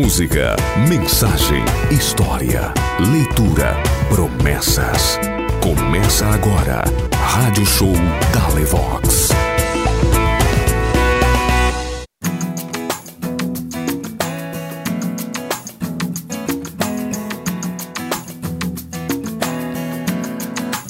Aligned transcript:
Música, 0.00 0.54
mensagem, 0.88 1.64
história, 1.90 2.72
leitura, 3.10 3.74
promessas. 4.08 5.18
Começa 5.60 6.24
agora, 6.24 6.84
Rádio 7.12 7.66
Show 7.66 7.92
da 8.32 8.54
Levox. 8.54 9.30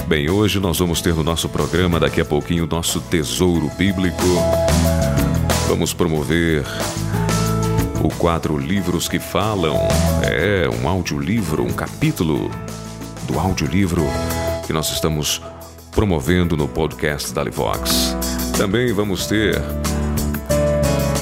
Bem, 0.07 0.29
hoje 0.29 0.59
nós 0.59 0.77
vamos 0.77 1.01
ter 1.01 1.15
no 1.15 1.23
nosso 1.23 1.49
programa 1.49 1.99
daqui 1.99 2.21
a 2.21 2.25
pouquinho 2.25 2.65
o 2.65 2.67
nosso 2.67 3.01
tesouro 3.01 3.71
bíblico. 3.79 4.21
Vamos 5.67 5.91
promover 5.91 6.63
o 8.03 8.09
quadro 8.09 8.57
Livros 8.57 9.07
que 9.07 9.19
Falam. 9.19 9.75
É 10.23 10.67
um 10.69 10.87
audiolivro, 10.87 11.63
um 11.63 11.73
capítulo 11.73 12.51
do 13.23 13.39
audiolivro 13.39 14.03
que 14.65 14.73
nós 14.73 14.91
estamos 14.91 15.41
promovendo 15.91 16.55
no 16.55 16.67
podcast 16.67 17.33
da 17.33 17.43
Livox. 17.43 18.15
Também 18.57 18.93
vamos 18.93 19.27
ter 19.27 19.61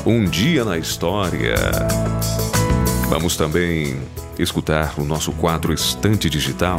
Um 0.06 0.26
Dia 0.26 0.64
na 0.64 0.78
História. 0.78 1.56
Vamos 3.10 3.38
também 3.38 4.00
escutar 4.38 4.94
o 4.98 5.04
nosso 5.04 5.32
quadro 5.32 5.74
Estante 5.74 6.30
Digital 6.30 6.78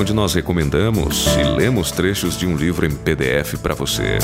onde 0.00 0.14
nós 0.14 0.32
recomendamos 0.32 1.26
e 1.36 1.42
lemos 1.42 1.90
trechos 1.90 2.38
de 2.38 2.46
um 2.46 2.56
livro 2.56 2.86
em 2.86 2.90
PDF 2.90 3.58
para 3.60 3.74
você. 3.74 4.18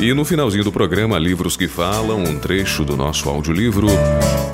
E 0.00 0.14
no 0.14 0.24
finalzinho 0.24 0.62
do 0.62 0.70
programa, 0.70 1.18
livros 1.18 1.56
que 1.56 1.66
falam, 1.66 2.22
um 2.22 2.38
trecho 2.38 2.84
do 2.84 2.96
nosso 2.96 3.28
audiolivro 3.28 3.88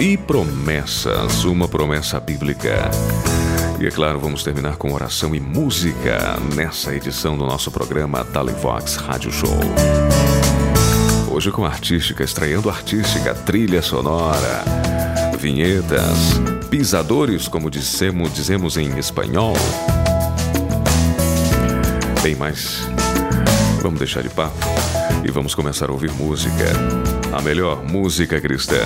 e 0.00 0.16
promessas, 0.16 1.44
uma 1.44 1.69
promessa 1.69 2.19
bíblica. 2.19 2.91
E 3.78 3.87
é 3.87 3.91
claro, 3.91 4.19
vamos 4.19 4.43
terminar 4.43 4.77
com 4.77 4.91
oração 4.94 5.34
e 5.34 5.41
música 5.41 6.38
nessa 6.55 6.94
edição 6.94 7.37
do 7.37 7.44
nosso 7.44 7.71
programa 7.71 8.25
Talivox 8.25 8.97
Rádio 8.97 9.31
Show. 9.31 9.60
Hoje 11.31 11.50
com 11.50 11.66
artística, 11.66 12.25
estreando 12.25 12.71
artística, 12.71 13.34
trilha 13.34 13.82
sonora, 13.82 14.65
vinhetas, 15.38 16.41
pisadores, 16.71 17.49
como 17.49 17.71
dizemos, 17.71 18.32
dizemos 18.32 18.78
em 18.78 18.99
espanhol. 18.99 19.53
Bem, 22.22 22.34
mas 22.34 22.88
vamos 23.82 23.99
deixar 23.99 24.22
de 24.22 24.31
papo 24.31 24.83
e 25.24 25.30
vamos 25.30 25.54
começar 25.54 25.88
a 25.88 25.92
ouvir 25.92 26.12
música. 26.12 26.64
A 27.32 27.40
melhor 27.42 27.82
música 27.82 28.40
cristã. 28.40 28.76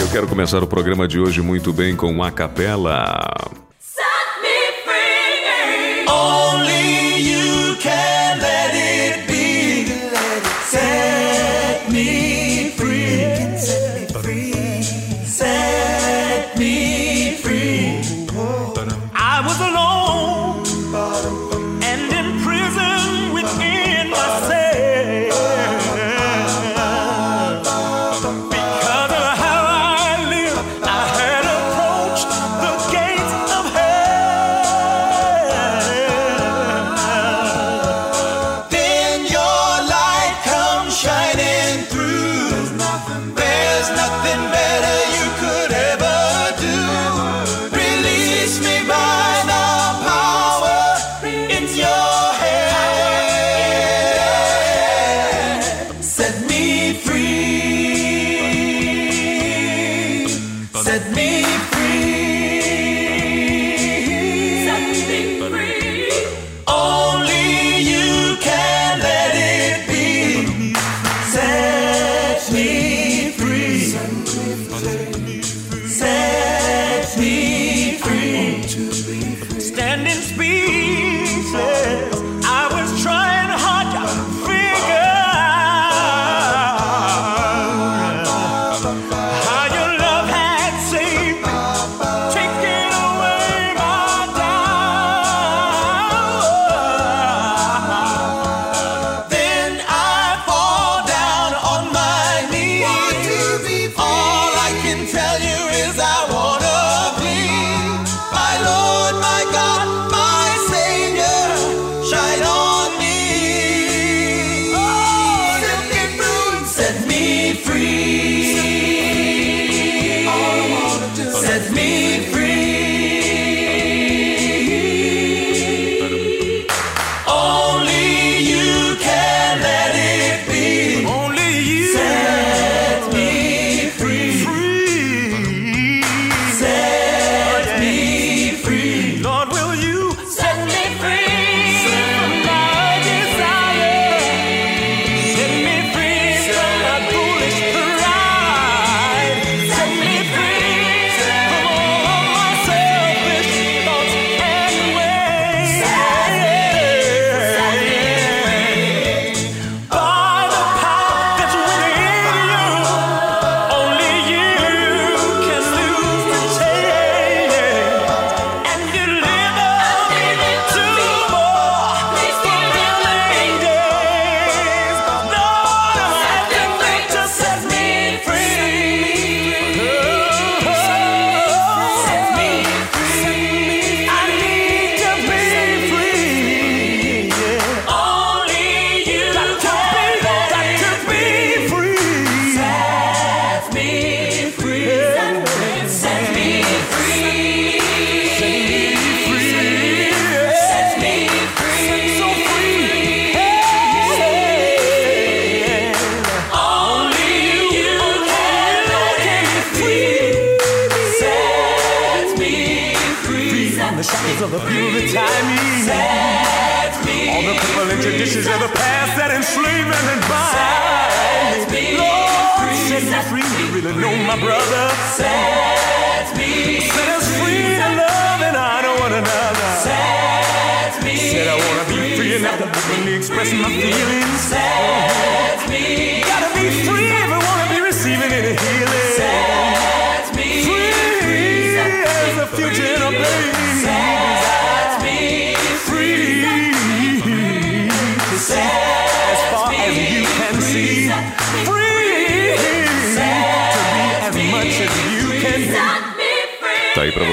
Eu 0.00 0.08
quero 0.10 0.26
começar 0.26 0.62
o 0.62 0.66
programa 0.66 1.06
de 1.06 1.20
hoje 1.20 1.42
muito 1.42 1.72
bem 1.72 1.94
com 1.94 2.22
a 2.22 2.30
capela. 2.30 3.59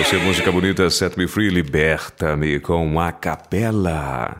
Você 0.07 0.15
música 0.19 0.49
bonita 0.53 0.89
Set 0.89 1.17
Me 1.17 1.27
Free, 1.27 1.49
Liberta-me 1.49 2.61
com 2.61 2.97
a 2.97 3.11
capela. 3.11 4.37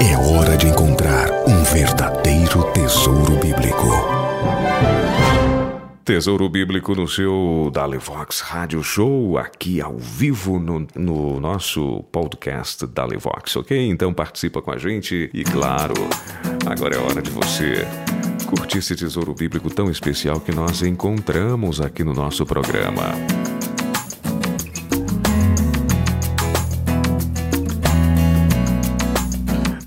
É 0.00 0.16
hora 0.18 0.56
de 0.56 0.66
encontrar 0.66 1.30
um 1.46 1.62
verdadeiro 1.62 2.64
tesouro 2.72 3.36
bíblico. 3.36 3.86
Tesouro 6.04 6.48
Bíblico 6.48 6.92
no 6.92 7.06
seu 7.06 7.70
Dalivox 7.72 8.40
Rádio 8.40 8.82
Show, 8.82 9.38
aqui 9.38 9.80
ao 9.80 9.96
vivo 9.96 10.58
no, 10.58 10.88
no 10.96 11.38
nosso 11.38 12.02
podcast 12.10 12.84
Dalivox, 12.84 13.54
ok? 13.54 13.88
Então 13.88 14.12
participa 14.12 14.60
com 14.60 14.72
a 14.72 14.76
gente 14.76 15.30
e, 15.32 15.44
claro, 15.44 15.94
agora 16.66 16.96
é 16.96 16.98
hora 16.98 17.22
de 17.22 17.30
você 17.30 17.86
curtir 18.50 18.78
esse 18.78 18.96
tesouro 18.96 19.32
bíblico 19.32 19.70
tão 19.70 19.88
especial 19.88 20.40
que 20.40 20.50
nós 20.50 20.82
encontramos 20.82 21.80
aqui 21.80 22.02
no 22.02 22.12
nosso 22.12 22.44
programa. 22.44 23.14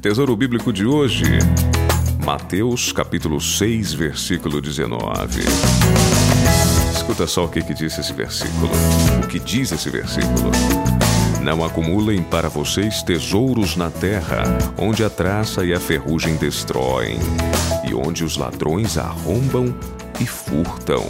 Tesouro 0.01 0.35
Bíblico 0.35 0.71
de 0.71 0.85
hoje, 0.85 1.25
Mateus 2.25 2.91
capítulo 2.93 3.41
6, 3.41 3.93
versículo 3.93 4.61
19. 4.61 5.41
Escuta 6.93 7.27
só 7.27 7.45
o 7.45 7.49
que, 7.49 7.61
que 7.61 7.73
diz 7.73 7.97
esse 7.97 8.13
versículo. 8.13 8.69
O 9.23 9.27
que 9.27 9.39
diz 9.39 9.71
esse 9.73 9.89
versículo? 9.89 10.51
Não 11.41 11.63
acumulem 11.63 12.23
para 12.23 12.47
vocês 12.47 13.03
tesouros 13.03 13.75
na 13.75 13.89
terra, 13.89 14.43
onde 14.77 15.03
a 15.03 15.09
traça 15.09 15.65
e 15.65 15.73
a 15.73 15.79
ferrugem 15.79 16.37
destroem, 16.37 17.19
onde 17.93 18.23
os 18.23 18.37
ladrões 18.37 18.97
arrombam 18.97 19.73
e 20.19 20.25
furtam. 20.25 21.03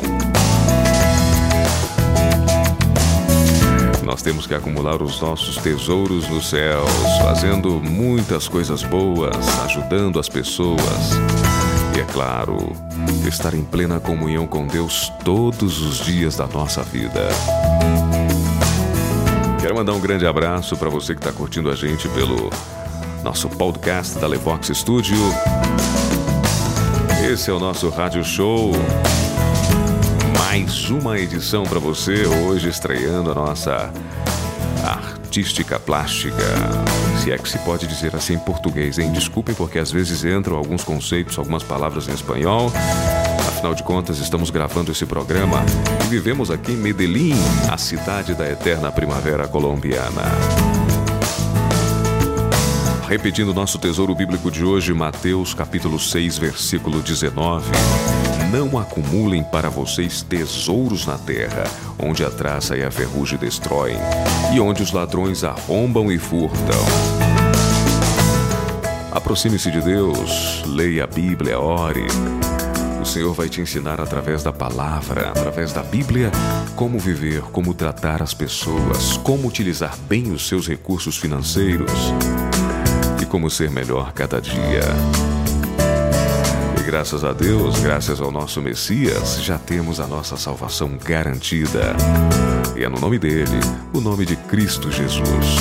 Nós 4.04 4.22
temos 4.22 4.46
que 4.46 4.54
acumular 4.54 5.02
os 5.02 5.20
nossos 5.22 5.58
tesouros 5.58 6.28
nos 6.28 6.50
céus, 6.50 6.90
fazendo 7.22 7.82
muitas 7.82 8.48
coisas 8.48 8.84
boas, 8.84 9.36
ajudando 9.64 10.20
as 10.20 10.30
pessoas. 10.30 10.82
E 11.96 12.00
é 12.00 12.04
claro, 12.04 12.72
estar 13.28 13.54
em 13.54 13.64
plena 13.64 14.00
comunhão 14.00 14.46
com 14.46 14.68
Deus 14.68 15.12
todos 15.24 15.82
os 15.82 15.98
dias 16.06 16.36
da 16.36 16.46
nossa 16.48 16.84
vida. 16.84 17.30
Quero 19.60 19.76
mandar 19.76 19.94
um 19.94 20.00
grande 20.00 20.28
abraço 20.28 20.76
para 20.76 20.90
você 20.90 21.16
que 21.16 21.22
está 21.22 21.32
curtindo 21.32 21.72
a 21.72 21.76
gente 21.76 22.08
pelo 22.10 22.50
nosso 23.24 23.48
podcast 23.48 24.20
da 24.20 24.28
Levox 24.28 24.68
Studio. 24.68 25.18
Esse 27.24 27.50
é 27.50 27.54
o 27.54 27.60
nosso 27.60 27.90
rádio 27.90 28.22
show. 28.24 28.74
Mais 30.38 30.90
uma 30.90 31.18
edição 31.18 31.64
para 31.64 31.80
você, 31.80 32.28
hoje 32.28 32.68
estreando 32.68 33.32
a 33.32 33.34
nossa 33.34 33.92
artística 34.84 35.80
plástica. 35.80 36.44
Se 37.24 37.32
é 37.32 37.38
que 37.38 37.48
se 37.48 37.58
pode 37.60 37.88
dizer 37.88 38.14
assim 38.14 38.34
em 38.34 38.40
português, 38.40 39.00
hein? 39.00 39.10
Desculpem 39.14 39.56
porque 39.56 39.80
às 39.80 39.90
vezes 39.90 40.26
entram 40.26 40.58
alguns 40.58 40.84
conceitos, 40.84 41.40
algumas 41.40 41.64
palavras 41.64 42.10
em 42.10 42.14
espanhol. 42.14 42.70
Afinal 43.48 43.74
de 43.74 43.84
contas, 43.84 44.20
estamos 44.20 44.50
gravando 44.50 44.92
esse 44.92 45.06
programa 45.06 45.64
e 46.04 46.08
vivemos 46.10 46.52
aqui 46.52 46.74
em 46.74 46.78
Medellín, 46.78 47.36
a 47.72 47.78
cidade 47.78 48.36
da 48.36 48.48
eterna 48.50 48.92
primavera 48.92 49.48
colombiana. 49.48 50.73
Repetindo 53.14 53.54
nosso 53.54 53.78
tesouro 53.78 54.16
bíblico 54.16 54.50
de 54.50 54.66
hoje, 54.66 54.92
Mateus 54.92 55.54
capítulo 55.54 56.00
6, 56.00 56.40
versículo 56.40 57.00
19. 57.00 57.70
Não 58.52 58.76
acumulem 58.76 59.44
para 59.44 59.70
vocês 59.70 60.24
tesouros 60.24 61.06
na 61.06 61.16
terra, 61.20 61.64
onde 62.00 62.26
a 62.26 62.32
traça 62.32 62.76
e 62.76 62.84
a 62.84 62.90
ferrugem 62.90 63.38
destroem, 63.38 63.98
e 64.52 64.60
onde 64.60 64.82
os 64.82 64.92
ladrões 64.92 65.44
arrombam 65.44 66.12
e 66.12 66.18
furtam. 66.18 66.58
Aproxime-se 69.12 69.70
de 69.70 69.82
Deus, 69.82 70.64
leia 70.66 71.04
a 71.04 71.08
Bíblia, 71.08 71.60
ore. 71.60 72.08
O 73.00 73.06
Senhor 73.06 73.36
vai 73.36 73.48
te 73.48 73.62
ensinar 73.62 74.02
através 74.02 74.42
da 74.42 74.52
palavra, 74.52 75.30
através 75.30 75.72
da 75.72 75.84
Bíblia, 75.84 76.32
como 76.76 76.98
viver, 76.98 77.44
como 77.52 77.76
tratar 77.76 78.24
as 78.24 78.34
pessoas, 78.34 79.18
como 79.18 79.48
utilizar 79.48 79.96
bem 80.10 80.32
os 80.32 80.48
seus 80.48 80.68
recursos 80.68 81.16
financeiros 81.16 82.12
como 83.34 83.50
ser 83.50 83.72
melhor 83.72 84.14
cada 84.14 84.40
dia. 84.40 84.84
E 86.80 86.84
graças 86.84 87.24
a 87.24 87.34
Deus, 87.34 87.80
graças 87.80 88.22
ao 88.22 88.30
nosso 88.30 88.62
Messias, 88.62 89.42
já 89.42 89.58
temos 89.58 90.00
a 90.00 90.06
nossa 90.06 90.38
salvação 90.38 90.92
garantida. 91.04 91.96
E 92.78 92.84
é 92.84 92.88
no 92.88 93.00
nome 93.00 93.18
dele, 93.18 93.60
o 93.92 94.00
nome 94.00 94.24
de 94.24 94.36
Cristo 94.36 94.92
Jesus. 94.92 95.56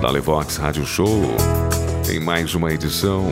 Da 0.00 0.08
Levox 0.10 0.56
Rádio 0.56 0.86
Show, 0.86 1.22
em 2.10 2.18
mais 2.18 2.54
uma 2.54 2.72
edição 2.72 3.30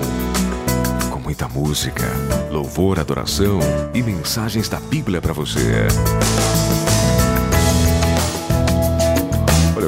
com 1.11 1.19
muita 1.21 1.49
música, 1.49 2.05
louvor, 2.51 3.01
adoração 3.01 3.61
e 3.95 4.03
mensagens 4.03 4.69
da 4.69 4.79
Bíblia 4.79 5.23
para 5.23 5.33
você. 5.33 5.87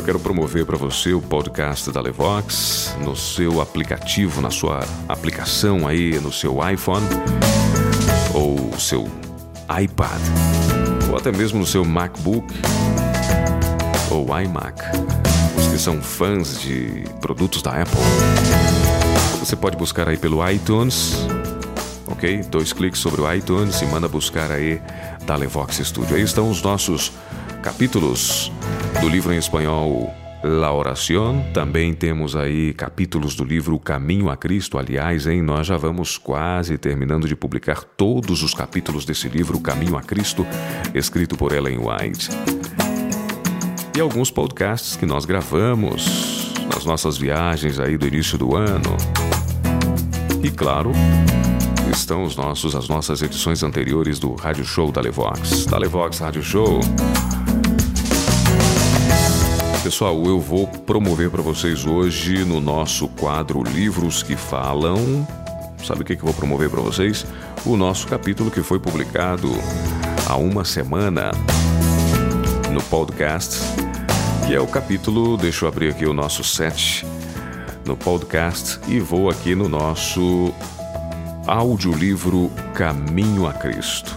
Eu 0.01 0.05
quero 0.05 0.19
promover 0.19 0.65
para 0.65 0.79
você 0.79 1.13
o 1.13 1.21
podcast 1.21 1.93
da 1.93 2.01
Levox 2.01 2.97
no 3.05 3.15
seu 3.15 3.61
aplicativo, 3.61 4.41
na 4.41 4.51
sua 4.51 4.81
aplicação 5.07 5.87
aí 5.87 6.19
no 6.21 6.33
seu 6.33 6.57
iPhone 6.67 7.07
ou 8.33 8.73
seu 8.79 9.11
iPad 9.69 10.23
ou 11.11 11.19
até 11.19 11.31
mesmo 11.31 11.59
no 11.59 11.67
seu 11.67 11.85
MacBook 11.85 12.47
ou 14.11 14.27
iMac. 14.41 14.81
Os 15.59 15.67
que 15.67 15.79
são 15.79 16.01
fãs 16.01 16.59
de 16.59 17.05
produtos 17.21 17.61
da 17.61 17.83
Apple. 17.83 18.01
Você 19.39 19.55
pode 19.55 19.77
buscar 19.77 20.09
aí 20.09 20.17
pelo 20.17 20.49
iTunes, 20.49 21.15
ok? 22.07 22.39
Dois 22.45 22.73
cliques 22.73 23.03
sobre 23.03 23.21
o 23.21 23.31
iTunes 23.31 23.79
e 23.83 23.85
manda 23.85 24.09
buscar 24.09 24.51
aí 24.51 24.81
da 25.27 25.37
Levox 25.37 25.77
Studio. 25.77 26.17
Aí 26.17 26.23
estão 26.23 26.49
os 26.49 26.63
nossos 26.63 27.13
capítulos 27.63 28.51
do 29.01 29.09
livro 29.09 29.33
em 29.33 29.37
espanhol 29.37 30.13
La 30.43 30.73
Oración. 30.73 31.43
Também 31.53 31.93
temos 31.93 32.35
aí 32.35 32.73
capítulos 32.73 33.35
do 33.35 33.45
livro 33.45 33.79
Caminho 33.79 34.31
a 34.31 34.37
Cristo. 34.37 34.79
Aliás, 34.79 35.27
hein, 35.27 35.43
nós 35.43 35.67
já 35.67 35.77
vamos 35.77 36.17
quase 36.17 36.79
terminando 36.79 37.29
de 37.29 37.37
publicar 37.37 37.83
todos 37.83 38.43
os 38.43 38.55
capítulos 38.55 39.05
desse 39.05 39.29
livro, 39.29 39.61
Caminho 39.61 39.97
a 39.97 40.03
Cristo, 40.03 40.47
escrito 40.95 41.37
por 41.37 41.53
Ellen 41.53 41.79
White. 41.79 42.31
E 43.97 44.01
alguns 44.01 44.31
podcasts 44.31 44.97
que 44.97 45.05
nós 45.05 45.25
gravamos 45.25 46.55
nas 46.73 46.85
nossas 46.85 47.19
viagens 47.19 47.79
aí 47.79 47.99
do 47.99 48.07
início 48.07 48.39
do 48.39 48.57
ano. 48.57 48.97
E 50.43 50.51
claro, 50.51 50.93
estão 51.91 52.23
os 52.23 52.37
nossos, 52.37 52.75
as 52.75 52.89
nossas 52.89 53.21
edições 53.21 53.63
anteriores 53.63 54.19
do 54.19 54.35
Rádio 54.35 54.65
Show 54.65 54.91
da 54.91 55.01
Levox. 55.01 55.67
Da 55.67 55.77
Levox 55.77 56.19
Rádio 56.19 56.43
Show. 56.43 56.81
Pessoal, 59.83 60.23
eu 60.27 60.39
vou 60.39 60.67
promover 60.67 61.31
para 61.31 61.41
vocês 61.41 61.87
hoje 61.87 62.45
no 62.45 62.61
nosso 62.61 63.09
quadro 63.09 63.63
Livros 63.63 64.23
que 64.23 64.37
Falam. 64.37 65.27
Sabe 65.83 66.03
o 66.03 66.05
que, 66.05 66.15
que 66.15 66.23
eu 66.23 66.27
vou 66.27 66.35
promover 66.35 66.69
para 66.69 66.83
vocês? 66.83 67.25
O 67.65 67.79
nosso 67.79 68.07
capítulo 68.07 68.51
que 68.51 68.63
foi 68.63 68.79
publicado 68.79 69.49
há 70.29 70.37
uma 70.37 70.67
semana 70.67 71.31
no 72.71 72.83
podcast, 72.85 73.57
que 74.47 74.55
é 74.55 74.61
o 74.61 74.67
capítulo. 74.67 75.39
Deixa 75.39 75.65
eu 75.65 75.69
abrir 75.71 75.89
aqui 75.89 76.05
o 76.05 76.13
nosso 76.13 76.45
set 76.45 77.07
no 77.87 77.97
podcast 77.97 78.79
e 78.87 79.01
vou 79.01 79.31
aqui 79.31 79.55
no 79.55 79.67
nosso 79.67 80.53
audiolivro 81.47 82.51
Caminho 82.75 83.47
a 83.47 83.55
Cristo. 83.55 84.15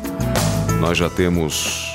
Nós 0.82 0.98
já 0.98 1.10
temos 1.10 1.93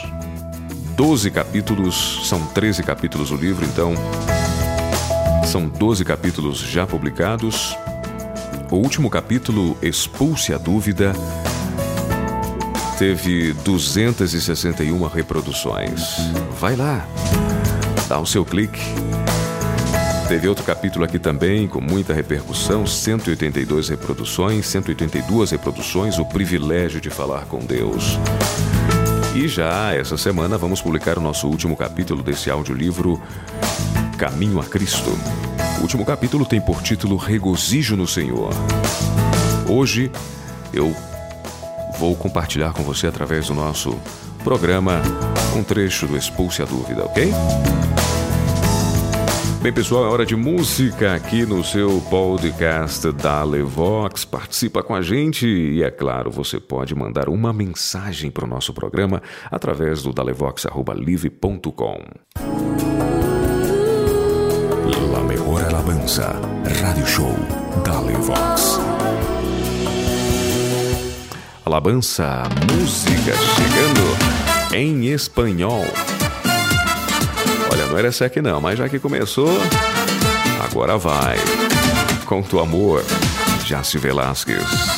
12 0.99 1.31
capítulos, 1.31 2.28
são 2.28 2.45
13 2.45 2.83
capítulos 2.83 3.31
o 3.31 3.37
livro, 3.37 3.64
então 3.64 3.95
são 5.47 5.69
12 5.69 6.05
capítulos 6.05 6.59
já 6.59 6.88
publicados. 6.88 7.78
O 8.69 8.75
último 8.75 9.09
capítulo, 9.09 9.78
Expulse 9.81 10.52
a 10.52 10.59
Dúvida, 10.59 11.12
teve 12.99 13.52
261 13.64 15.07
reproduções. 15.07 16.02
Vai 16.59 16.75
lá, 16.75 17.07
dá 18.09 18.19
o 18.19 18.26
seu 18.26 18.45
clique. 18.45 18.81
Teve 20.26 20.49
outro 20.49 20.64
capítulo 20.64 21.05
aqui 21.05 21.21
também 21.21 21.69
com 21.69 21.81
muita 21.81 22.12
repercussão, 22.12 22.85
182 22.85 23.88
reproduções, 23.88 24.67
182 24.67 25.52
reproduções, 25.52 26.19
o 26.19 26.25
privilégio 26.25 27.00
de 27.00 27.09
falar 27.09 27.45
com 27.45 27.61
Deus. 27.61 28.19
E 29.38 29.47
já 29.47 29.95
essa 29.95 30.16
semana 30.16 30.59
vamos 30.59 30.83
publicar 30.83 31.16
o 31.16 31.21
nosso 31.21 31.47
último 31.47 31.76
capítulo 31.76 32.25
desse 32.25 32.50
audiolivro 32.50 33.23
Caminho 34.18 34.59
a 34.59 34.64
Cristo. 34.64 35.11
O 35.78 35.83
último 35.83 36.04
capítulo 36.04 36.45
tem 36.45 36.61
por 36.61 36.83
título 36.83 37.16
Regozijo 37.16 37.95
no 37.95 38.04
Senhor. 38.04 38.50
Hoje 39.68 40.11
eu 40.75 40.92
vou 42.00 42.16
compartilhar 42.16 42.73
com 42.73 42.83
você 42.83 43.07
através 43.07 43.47
do 43.47 43.54
nosso 43.54 43.97
programa 44.42 45.00
um 45.57 45.62
trecho 45.62 46.09
do 46.09 46.16
Expulse 46.16 46.61
a 46.61 46.64
Dúvida, 46.64 47.04
ok? 47.04 47.33
Bem, 49.61 49.73
pessoal, 49.73 50.05
é 50.05 50.09
hora 50.09 50.25
de 50.25 50.37
música 50.37 51.15
aqui 51.17 51.45
no 51.45 51.65
seu 51.65 52.00
podcast 52.09 53.11
da 53.11 53.43
Levox. 53.43 54.25
Participa 54.25 54.85
com 54.85 54.95
a 54.95 55.03
gente 55.03 55.49
e, 55.49 55.83
é 55.83 55.91
claro, 55.91 56.31
você 56.31 56.61
pode 56.61 56.95
mandar 56.95 57.29
uma 57.29 57.53
mensagem 57.53 58.31
para 58.31 58.45
o 58.45 58.49
nosso 58.49 58.73
programa 58.73 59.21
através 59.50 60.00
do 60.05 60.12
dalevox.live.com. 60.12 61.99
La 65.12 65.25
mejor 65.25 65.65
alabanza, 65.65 66.37
Radio 66.81 67.07
Show, 67.07 67.35
Dalevox. 67.85 68.79
Alabança, 71.67 72.45
música 72.73 73.35
chegando 73.35 74.73
em 74.73 75.07
espanhol. 75.12 75.85
Olha, 77.72 77.87
não 77.87 77.98
era 77.98 78.08
essa 78.08 78.25
aqui 78.26 78.40
não, 78.40 78.60
mas 78.60 78.78
já 78.78 78.88
que 78.88 78.98
começou, 78.98 79.50
agora 80.62 80.96
vai. 80.96 81.37
Com 82.26 82.42
tu 82.42 82.58
amor, 82.60 83.04
Jácio 83.64 84.00
Velasquez. 84.00 84.98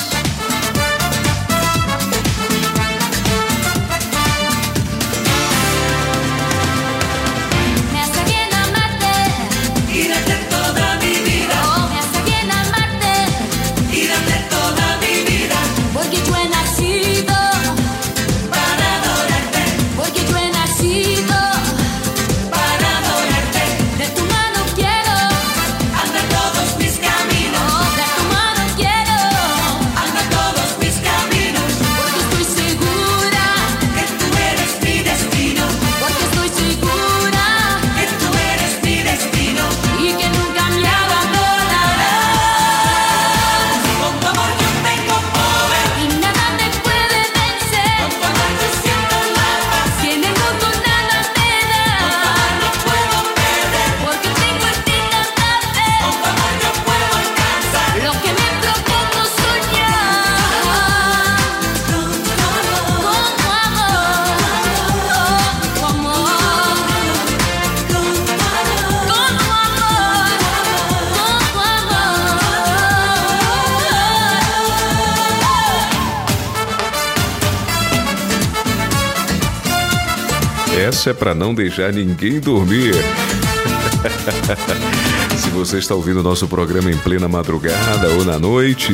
Essa 81.01 81.09
é 81.09 81.15
para 81.15 81.35
não 81.35 81.55
deixar 81.55 81.95
ninguém 81.95 82.39
dormir. 82.39 82.93
Se 85.35 85.49
você 85.49 85.79
está 85.79 85.95
ouvindo 85.95 86.21
o 86.21 86.23
nosso 86.23 86.47
programa 86.47 86.91
em 86.91 86.97
plena 86.99 87.27
madrugada 87.27 88.11
ou 88.11 88.25
na 88.27 88.39
noite, 88.39 88.93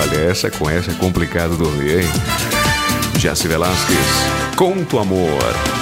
olha, 0.00 0.18
essa 0.18 0.50
com 0.50 0.70
essa 0.70 0.92
é 0.92 0.94
complicado 0.94 1.58
dormir, 1.58 1.98
hein? 1.98 2.08
Jaci 3.18 3.46
Velasquez, 3.46 3.98
Conto 4.56 4.98
Amor. 4.98 5.79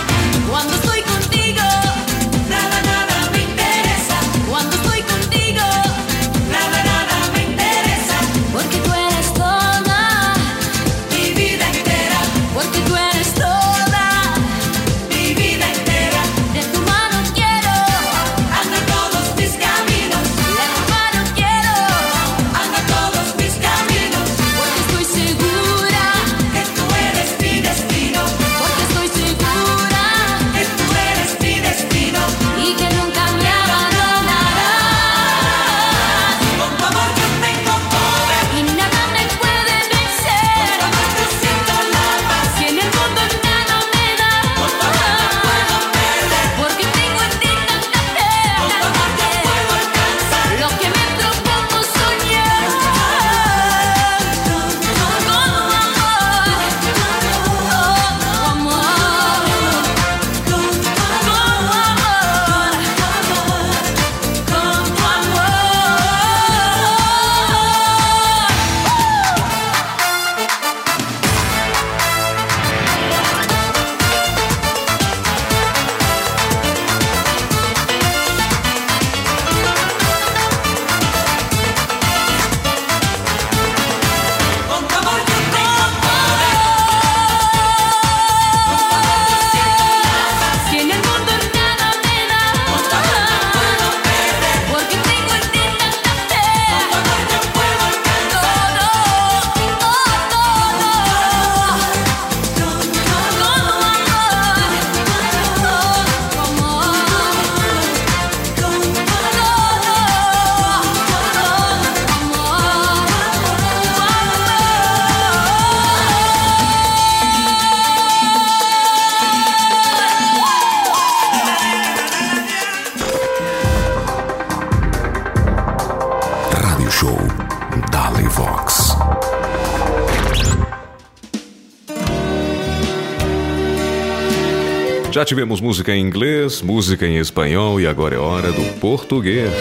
Tivemos 135.28 135.61
música 135.61 135.94
em 135.94 136.00
inglês, 136.00 136.62
música 136.62 137.06
em 137.06 137.18
espanhol 137.18 137.78
e 137.78 137.87
agora 137.87 138.14
é 138.14 138.18
hora 138.18 138.50
do 138.50 138.64
português. 138.80 139.52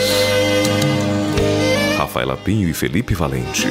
Rafaela 1.97 2.38
Pinho 2.38 2.69
e 2.69 2.74
Felipe 2.74 3.13
Valente. 3.13 3.67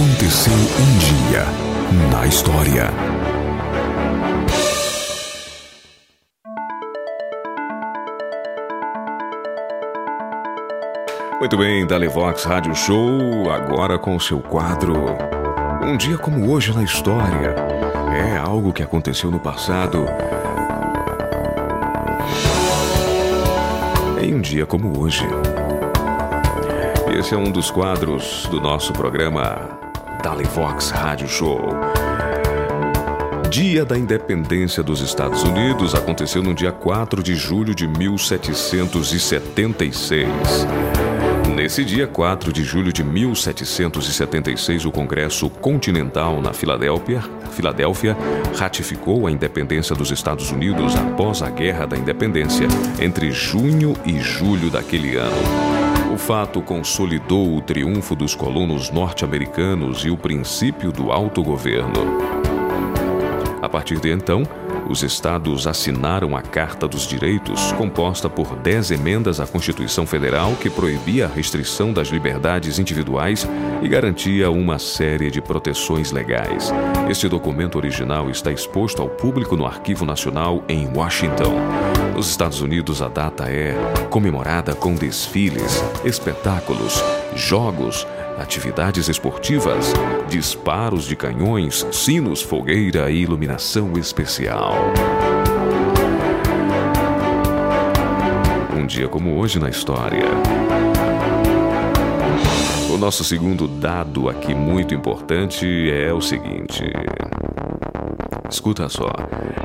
Aconteceu 0.00 0.54
um 0.54 0.98
dia 0.98 1.44
na 2.10 2.26
história. 2.26 2.90
Muito 11.38 11.58
bem, 11.58 11.86
Dalevox 11.86 12.44
Rádio 12.44 12.74
Show, 12.74 13.50
agora 13.50 13.98
com 13.98 14.18
seu 14.18 14.40
quadro 14.40 14.94
Um 15.82 15.98
dia 15.98 16.16
como 16.16 16.50
hoje 16.50 16.74
na 16.74 16.82
história. 16.82 17.54
É 18.10 18.38
algo 18.38 18.72
que 18.72 18.82
aconteceu 18.82 19.30
no 19.30 19.38
passado. 19.38 20.06
Em 24.18 24.34
um 24.34 24.40
dia 24.40 24.64
como 24.64 24.98
hoje. 24.98 25.26
Esse 27.18 27.34
é 27.34 27.36
um 27.36 27.50
dos 27.50 27.70
quadros 27.70 28.46
do 28.50 28.62
nosso 28.62 28.94
programa 28.94 29.79
Dalevox 30.20 30.90
Rádio 30.90 31.28
Show. 31.28 31.60
Dia 33.50 33.84
da 33.84 33.98
Independência 33.98 34.82
dos 34.82 35.00
Estados 35.00 35.42
Unidos 35.42 35.94
aconteceu 35.94 36.42
no 36.42 36.54
dia 36.54 36.70
4 36.70 37.22
de 37.22 37.34
julho 37.34 37.74
de 37.74 37.88
1776. 37.88 40.28
Nesse 41.54 41.84
dia 41.84 42.06
4 42.06 42.52
de 42.52 42.62
julho 42.62 42.92
de 42.92 43.02
1776, 43.02 44.84
o 44.84 44.92
Congresso 44.92 45.48
Continental 45.48 46.40
na 46.40 46.52
Filadélfia, 46.52 47.22
Filadélfia 47.52 48.16
ratificou 48.56 49.26
a 49.26 49.32
independência 49.32 49.96
dos 49.96 50.10
Estados 50.10 50.52
Unidos 50.52 50.94
após 50.94 51.42
a 51.42 51.50
Guerra 51.50 51.86
da 51.86 51.96
Independência, 51.96 52.68
entre 53.00 53.30
junho 53.30 53.94
e 54.04 54.20
julho 54.20 54.70
daquele 54.70 55.16
ano. 55.16 55.79
Fato 56.26 56.60
consolidou 56.60 57.56
o 57.56 57.60
triunfo 57.60 58.14
dos 58.14 58.34
colonos 58.34 58.90
norte-americanos 58.90 60.04
e 60.04 60.10
o 60.10 60.16
princípio 60.16 60.92
do 60.92 61.10
autogoverno. 61.10 62.20
A 63.60 63.68
partir 63.68 63.98
de 63.98 64.12
então, 64.12 64.44
os 64.90 65.04
estados 65.04 65.68
assinaram 65.68 66.36
a 66.36 66.42
Carta 66.42 66.88
dos 66.88 67.06
Direitos, 67.06 67.70
composta 67.72 68.28
por 68.28 68.56
dez 68.56 68.90
emendas 68.90 69.38
à 69.38 69.46
Constituição 69.46 70.04
Federal 70.04 70.56
que 70.56 70.68
proibia 70.68 71.26
a 71.26 71.28
restrição 71.28 71.92
das 71.92 72.08
liberdades 72.08 72.80
individuais 72.80 73.48
e 73.80 73.88
garantia 73.88 74.50
uma 74.50 74.80
série 74.80 75.30
de 75.30 75.40
proteções 75.40 76.10
legais. 76.10 76.72
Este 77.08 77.28
documento 77.28 77.76
original 77.76 78.28
está 78.30 78.50
exposto 78.50 79.00
ao 79.00 79.08
público 79.08 79.56
no 79.56 79.64
Arquivo 79.64 80.04
Nacional 80.04 80.64
em 80.68 80.88
Washington. 80.88 81.54
Nos 82.16 82.28
Estados 82.28 82.60
Unidos, 82.60 83.00
a 83.00 83.06
data 83.06 83.44
é 83.44 83.74
comemorada 84.10 84.74
com 84.74 84.96
desfiles, 84.96 85.84
espetáculos, 86.04 87.00
jogos, 87.36 88.06
atividades 88.40 89.08
esportivas, 89.08 89.92
disparos 90.28 91.04
de 91.04 91.14
canhões, 91.14 91.86
sinos, 91.92 92.40
fogueira 92.40 93.10
e 93.10 93.18
iluminação 93.18 93.92
especial. 93.98 94.74
Um 98.74 98.86
dia 98.86 99.08
como 99.08 99.38
hoje 99.38 99.58
na 99.58 99.68
história. 99.68 100.24
O 102.90 102.96
nosso 102.96 103.22
segundo 103.22 103.68
dado 103.68 104.28
aqui 104.28 104.54
muito 104.54 104.94
importante 104.94 105.90
é 105.90 106.12
o 106.12 106.20
seguinte. 106.20 106.84
Escuta 108.50 108.88
só. 108.88 109.10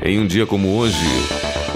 Em 0.04 0.20
um 0.20 0.26
dia 0.26 0.46
como 0.46 0.76
hoje, 0.76 1.04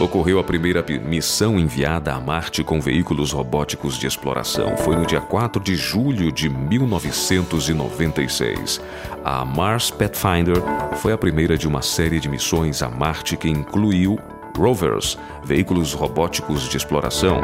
ocorreu 0.00 0.38
a 0.38 0.44
primeira 0.44 0.82
missão 1.04 1.58
enviada 1.58 2.14
a 2.14 2.20
Marte 2.20 2.64
com 2.64 2.80
veículos 2.80 3.32
robóticos 3.32 3.98
de 3.98 4.06
exploração. 4.06 4.74
Foi 4.78 4.96
no 4.96 5.04
dia 5.04 5.20
4 5.20 5.62
de 5.62 5.76
julho 5.76 6.32
de 6.32 6.48
1996. 6.48 8.80
A 9.22 9.44
Mars 9.44 9.90
Pathfinder 9.90 10.56
foi 10.96 11.12
a 11.12 11.18
primeira 11.18 11.58
de 11.58 11.68
uma 11.68 11.82
série 11.82 12.18
de 12.18 12.30
missões 12.30 12.82
a 12.82 12.88
Marte 12.88 13.36
que 13.36 13.50
incluiu 13.50 14.18
rovers, 14.56 15.18
veículos 15.44 15.92
robóticos 15.92 16.68
de 16.68 16.76
exploração. 16.76 17.40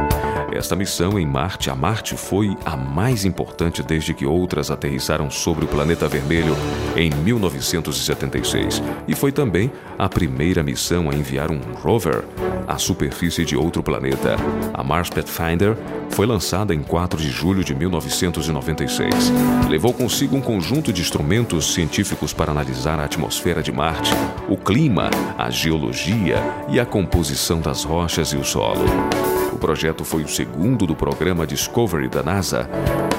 Esta 0.57 0.75
missão 0.75 1.19
em 1.19 1.27
Marte 1.27 1.69
a 1.69 1.75
Marte 1.75 2.16
foi 2.16 2.57
a 2.64 2.79
mais 2.79 3.27
importante 3.27 3.83
desde 3.83 4.14
que 4.14 4.25
outras 4.25 4.71
aterrissaram 4.71 5.31
sobre 5.31 5.66
o 5.66 5.69
planeta 5.69 6.09
vermelho 6.09 6.57
em 6.97 7.11
1976 7.11 8.83
e 9.07 9.14
foi 9.14 9.31
também 9.33 9.71
a 9.99 10.09
primeira 10.09 10.62
missão 10.62 11.11
a 11.11 11.14
enviar 11.14 11.51
um 11.51 11.61
rover 11.83 12.25
à 12.66 12.79
superfície 12.79 13.45
de 13.45 13.55
outro 13.55 13.83
planeta. 13.83 14.37
A 14.73 14.83
Mars 14.83 15.11
Pathfinder 15.11 15.77
foi 16.09 16.25
lançada 16.25 16.75
em 16.75 16.83
4 16.83 17.21
de 17.21 17.29
julho 17.29 17.62
de 17.62 17.75
1996. 17.75 19.31
Levou 19.69 19.92
consigo 19.92 20.37
um 20.37 20.40
conjunto 20.40 20.90
de 20.90 21.03
instrumentos 21.03 21.75
científicos 21.75 22.33
para 22.33 22.51
analisar 22.51 22.99
a 22.99 23.05
atmosfera 23.05 23.62
de 23.62 23.71
Marte, 23.71 24.12
o 24.49 24.57
clima, 24.57 25.11
a 25.37 25.51
geologia 25.51 26.42
e 26.71 26.81
a 26.81 26.87
composição 26.87 27.61
das 27.61 27.85
rochas 27.85 28.31
e 28.31 28.37
o 28.37 28.45
solo. 28.45 28.87
O 29.53 29.59
projeto 29.59 30.05
foi 30.05 30.23
o 30.23 30.29
segundo 30.29 30.45
do 30.87 30.94
programa 30.94 31.46
Discovery 31.46 32.09
da 32.09 32.22
NASA, 32.22 32.68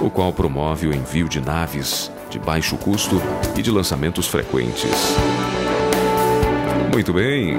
o 0.01 0.09
qual 0.09 0.31
promove 0.31 0.87
o 0.87 0.93
envio 0.93 1.27
de 1.27 1.41
naves 1.41 2.11
de 2.29 2.39
baixo 2.39 2.77
custo 2.77 3.21
e 3.55 3.61
de 3.61 3.71
lançamentos 3.71 4.27
frequentes. 4.27 5.15
Muito 6.91 7.13
bem, 7.13 7.55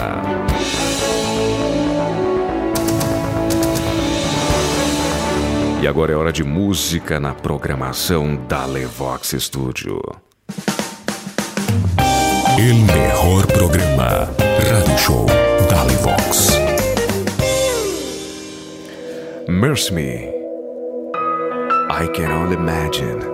E 5.83 5.89
agora 5.89 6.13
é 6.13 6.15
hora 6.15 6.33
de 6.33 6.45
música 6.45 7.19
na 7.19 7.35
programação 7.35 8.37
da 8.47 8.65
Levox 8.67 9.35
Studio. 9.37 10.01
El 12.57 12.77
mejor 12.77 13.49
programa, 13.49 14.31
Radio 14.61 14.97
Show 14.97 15.27
Dale 15.69 15.97
Vox. 15.97 16.57
Mercy 19.49 19.93
Me. 19.93 20.33
I 21.91 22.07
can 22.15 22.31
only 22.31 22.55
imagine. 22.55 23.34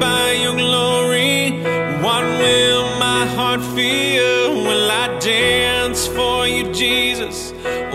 By 0.00 0.32
your 0.32 0.56
glory, 0.56 1.50
what 2.04 2.24
will 2.42 2.84
my 2.98 3.26
heart 3.36 3.62
feel? 3.76 4.54
Will 4.66 4.90
I 4.90 5.06
dance 5.18 6.06
for 6.06 6.46
you, 6.46 6.64
Jesus? 6.72 7.52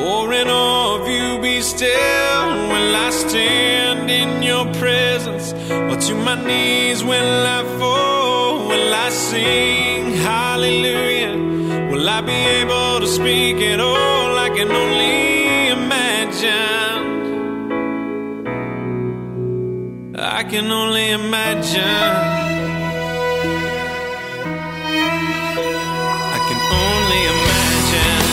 Or 0.08 0.32
in 0.32 0.48
awe 0.48 1.02
of 1.02 1.08
you 1.08 1.42
be 1.42 1.62
still? 1.62 2.46
Will 2.72 2.96
I 3.08 3.10
stand 3.10 4.10
in 4.12 4.44
your 4.44 4.66
presence? 4.76 5.54
Or 5.90 5.98
to 6.08 6.14
my 6.16 6.36
knees 6.48 7.04
will 7.04 7.46
I 7.58 7.64
fall? 7.80 8.68
Will 8.70 8.94
I 8.94 9.10
sing 9.10 10.14
hallelujah? 10.14 11.36
Will 11.92 12.08
I 12.08 12.22
be 12.22 12.40
able 12.62 13.00
to 13.00 13.08
speak 13.08 13.58
at 13.74 13.80
all? 13.80 14.38
I 14.46 14.50
can 14.50 14.72
only 14.72 15.05
can 20.56 20.72
only 20.72 21.10
imagine. 21.10 21.84
I 26.36 26.40
can 26.48 26.62
only 26.86 27.22
imagine. 27.36 28.28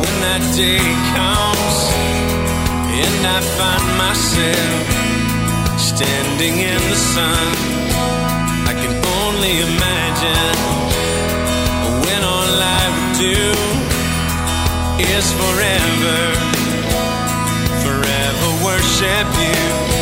When 0.00 0.14
that 0.24 0.44
day 0.56 0.80
comes 1.12 1.78
and 3.04 3.20
I 3.36 3.38
find 3.58 3.86
myself 4.00 4.84
standing 5.76 6.56
in 6.72 6.80
the 6.92 7.00
sun, 7.14 7.46
I 8.64 8.74
can 8.80 8.94
only 9.20 9.54
imagine 9.70 10.56
when 12.04 12.20
all 12.32 12.54
I 12.80 12.84
would 12.94 13.12
do 13.28 13.44
is 15.12 15.26
forever, 15.42 16.20
forever 17.84 18.48
worship 18.64 19.28
you. 19.44 19.97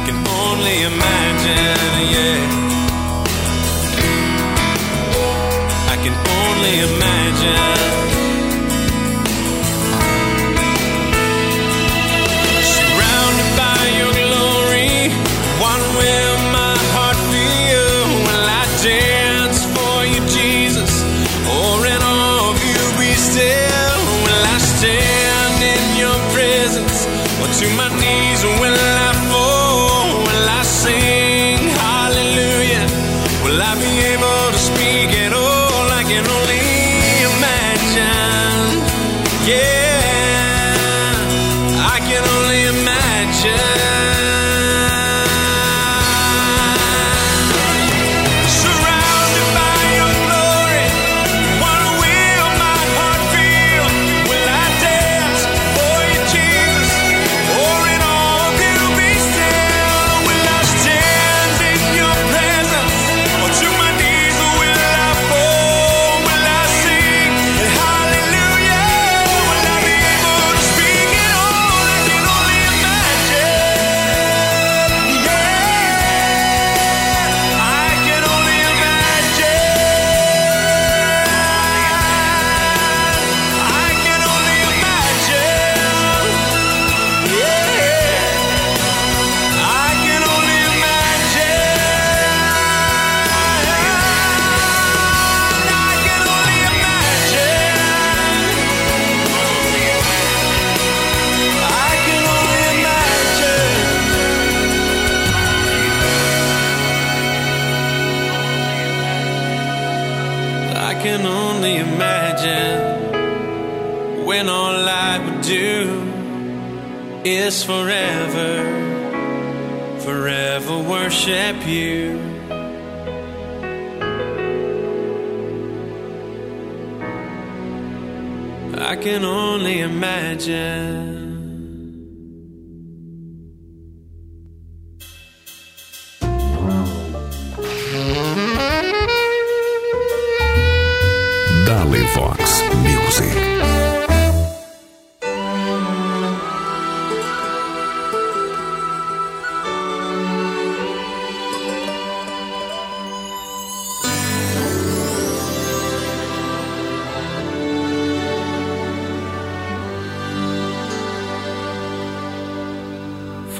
I 0.00 0.06
can 0.06 0.16
only 0.26 0.82
imagine, 0.82 1.92
yeah. 2.14 2.40
I 5.92 5.96
can 6.02 6.14
only 6.40 6.74
imagine. 6.88 8.19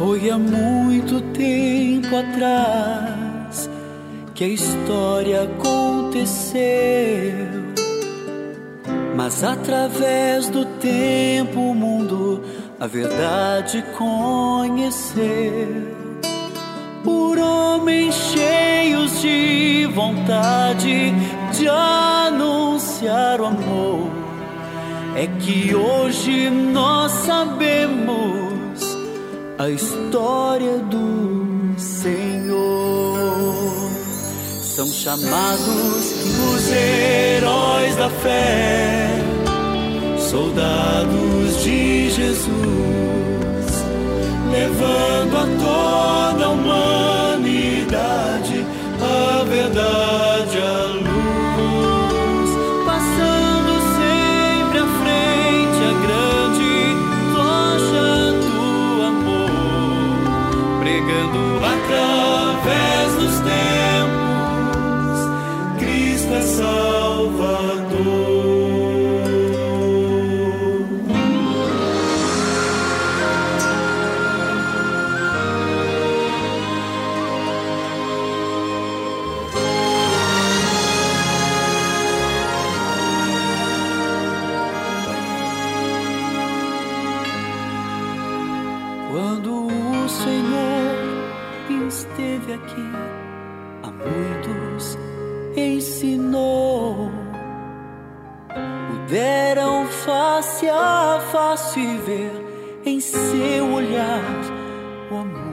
Foi 0.00 0.30
há 0.30 0.38
muito 0.38 1.20
tempo 1.34 2.16
atrás 2.16 3.68
que 4.34 4.44
a 4.44 4.48
história 4.48 5.42
aconteceu. 5.42 6.62
Mas 9.14 9.44
através 9.44 10.48
do 10.48 10.64
tempo 10.64 11.60
o 11.60 11.74
mundo 11.74 12.42
a 12.80 12.86
verdade 12.86 13.84
conheceu. 13.98 15.20
Por 17.04 17.38
homens 17.38 18.14
cheios 18.14 19.20
de 19.20 19.86
vontade 19.94 21.12
de 21.52 21.68
anunciar 21.68 23.38
o 23.38 23.44
amor, 23.44 24.10
é 25.14 25.26
que 25.26 25.74
hoje 25.74 26.48
nós 26.48 27.12
sabemos 27.12 28.49
a 29.60 29.68
história 29.68 30.78
do 30.78 31.74
Senhor. 31.76 33.54
São 34.62 34.86
chamados 34.86 36.14
os 36.54 36.72
heróis 36.72 37.94
da 37.96 38.08
fé, 38.08 39.10
soldados 40.18 41.62
de 41.62 42.08
Jesus, 42.08 42.48
levando 44.50 45.36
a 45.36 45.46
toda 45.60 46.46
a 46.46 46.48
humanidade 46.48 47.90
a 49.02 49.44
verdade, 49.44 50.09
face 101.32 101.98
ver 102.06 102.32
em 102.84 103.00
seu 103.00 103.72
olhar 103.72 104.22
o 105.10 105.14
amor. 105.16 105.50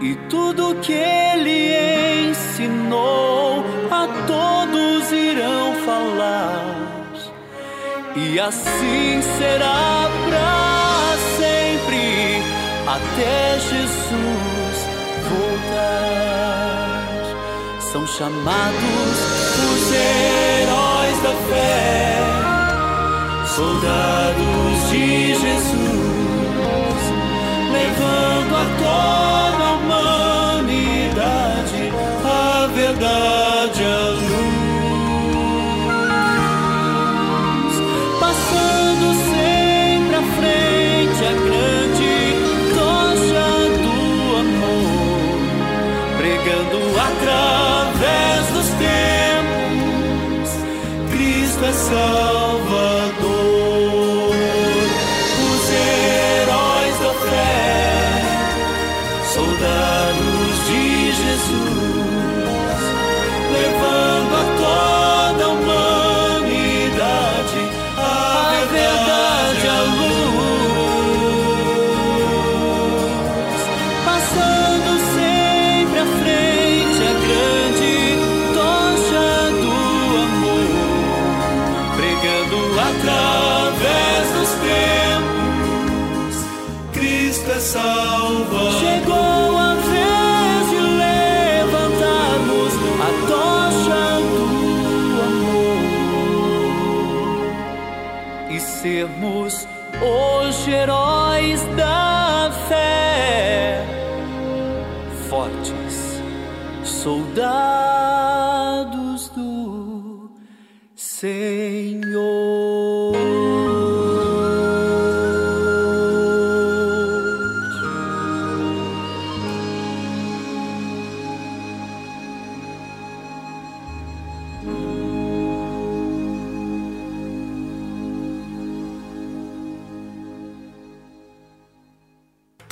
E 0.00 0.14
tudo 0.28 0.74
que 0.82 0.92
ele 0.92 2.30
ensinou 2.30 3.64
a 3.90 4.06
todos 4.26 5.12
irão 5.12 5.74
falar 5.84 6.84
e 8.16 8.38
assim 8.38 9.20
será 9.38 10.08
para 10.28 11.16
sempre 11.36 12.42
até 12.86 13.58
Jesus 13.58 14.76
voltar. 15.28 16.30
São 17.80 18.06
chamados 18.06 19.18
os 19.64 19.92
heróis 19.92 21.22
da 21.22 21.34
fé, 21.48 22.33
soldados 23.54 24.90
de 24.90 25.34
Jesus, 25.34 25.74
levando 27.72 28.56
a 28.56 28.64
toda 28.82 29.64
a 29.64 29.72
humanidade 30.58 31.12
a 32.24 32.66
verdade, 32.74 33.43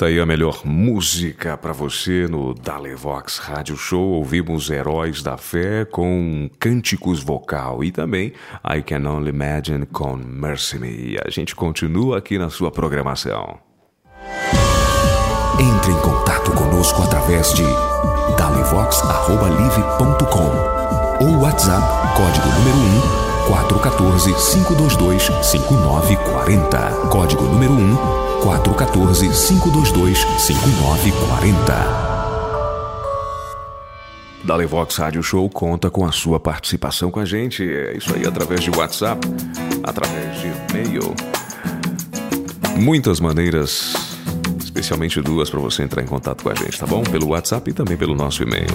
Tá 0.03 0.07
aí 0.07 0.19
a 0.19 0.25
melhor 0.25 0.65
música 0.65 1.55
pra 1.55 1.71
você 1.71 2.27
no 2.29 2.53
Dalevox 2.53 3.37
Rádio 3.37 3.77
Show. 3.77 4.15
Ouvimos 4.15 4.69
Heróis 4.69 5.23
da 5.23 5.37
Fé 5.37 5.85
com 5.85 6.49
Cânticos 6.59 7.23
Vocal 7.23 7.81
e 7.85 7.89
também 7.89 8.33
I 8.69 8.81
Can 8.81 9.09
Only 9.09 9.29
Imagine 9.29 9.85
com 9.85 10.17
Mercy 10.17 10.77
Me. 10.77 11.17
A 11.25 11.29
gente 11.29 11.55
continua 11.55 12.17
aqui 12.17 12.37
na 12.37 12.49
sua 12.49 12.69
programação. 12.69 13.57
Entre 15.57 15.93
em 15.93 15.99
contato 16.01 16.51
conosco 16.51 17.01
através 17.01 17.53
de 17.53 17.63
dalevox@live.com 18.37 21.23
ou 21.23 21.43
WhatsApp 21.43 22.17
código 22.17 22.49
número 22.49 22.77
1 23.19 23.22
414 23.47 24.33
522 24.33 25.23
5940. 25.41 27.07
Código 27.09 27.43
número 27.43 27.73
1 27.73 27.95
414 28.43 29.27
522 29.29 30.19
5940. 30.37 32.13
Dalevox 34.43 34.97
Rádio 34.97 35.23
Show 35.23 35.49
conta 35.49 35.89
com 35.89 36.05
a 36.05 36.11
sua 36.11 36.39
participação 36.39 37.09
com 37.09 37.19
a 37.19 37.25
gente. 37.25 37.63
É 37.63 37.95
isso 37.95 38.13
aí, 38.13 38.25
através 38.25 38.61
de 38.61 38.69
WhatsApp, 38.71 39.25
através 39.83 40.39
de 40.39 40.47
e-mail. 40.47 41.13
Muitas 42.77 43.19
maneiras, 43.19 43.93
especialmente 44.59 45.21
duas, 45.21 45.49
para 45.49 45.59
você 45.59 45.83
entrar 45.83 46.01
em 46.01 46.07
contato 46.07 46.43
com 46.43 46.49
a 46.49 46.55
gente, 46.55 46.77
tá 46.77 46.85
bom? 46.85 47.03
Pelo 47.03 47.29
WhatsApp 47.29 47.69
e 47.69 47.73
também 47.73 47.95
pelo 47.95 48.15
nosso 48.15 48.43
e-mail. 48.43 48.67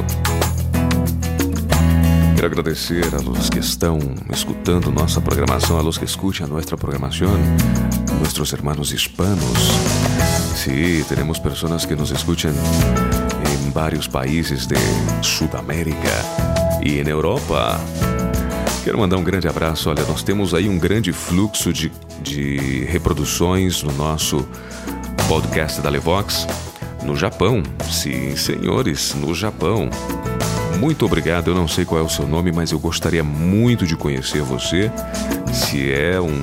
Quero 2.39 2.47
agradecer 2.47 3.05
a 3.17 3.21
los 3.21 3.51
que 3.51 3.59
estão 3.59 3.99
escutando 4.33 4.93
nossa 4.93 5.21
programação, 5.21 5.77
a 5.77 5.83
los 5.83 5.99
que 5.99 6.05
escuchan 6.05 6.49
nuestra 6.49 6.77
programación, 6.77 7.37
nuestros 8.21 8.53
hermanos 8.53 8.93
hispanos. 8.93 9.59
Sí, 10.55 11.05
tenemos 11.09 11.41
personas 11.41 11.85
que 11.85 11.97
nos 11.97 12.13
escuchan 12.13 12.55
en 12.55 13.73
varios 13.73 14.07
países 14.07 14.69
de 14.69 14.77
Sudamérica 15.21 16.23
e 16.81 17.01
em 17.01 17.09
Europa. 17.09 17.77
Quero 18.85 19.01
mandar 19.01 19.17
um 19.17 19.25
grande 19.25 19.49
abraço. 19.49 19.91
Olha, 19.91 20.05
nós 20.05 20.23
temos 20.23 20.55
aí 20.55 20.69
um 20.69 20.79
grande 20.79 21.13
fluxo 21.13 21.73
de, 21.73 21.91
de 22.23 22.85
reproduções 22.85 23.83
no 23.83 23.91
nosso 23.95 24.49
podcast 25.29 25.81
da 25.81 25.91
Levox 25.91 26.47
no 27.03 27.17
Japão. 27.17 27.65
Sim, 27.91 28.37
senhores, 28.37 29.13
no 29.17 29.35
Japão. 29.35 29.91
Muito 30.79 31.05
obrigado. 31.05 31.51
Eu 31.51 31.57
não 31.57 31.67
sei 31.67 31.85
qual 31.85 32.01
é 32.01 32.05
o 32.05 32.09
seu 32.09 32.25
nome, 32.27 32.53
mas 32.53 32.71
eu 32.71 32.79
gostaria 32.79 33.25
muito 33.25 33.85
de 33.85 33.97
conhecer 33.97 34.43
você. 34.43 34.93
Se 35.53 35.93
é 35.93 36.21
um, 36.21 36.41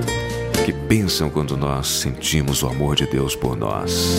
que 0.66 0.72
bênção 0.72 1.30
quando 1.30 1.56
nós 1.56 1.88
sentimos 1.88 2.64
o 2.64 2.68
amor 2.68 2.96
de 2.96 3.06
Deus 3.06 3.36
por 3.36 3.56
nós. 3.56 4.18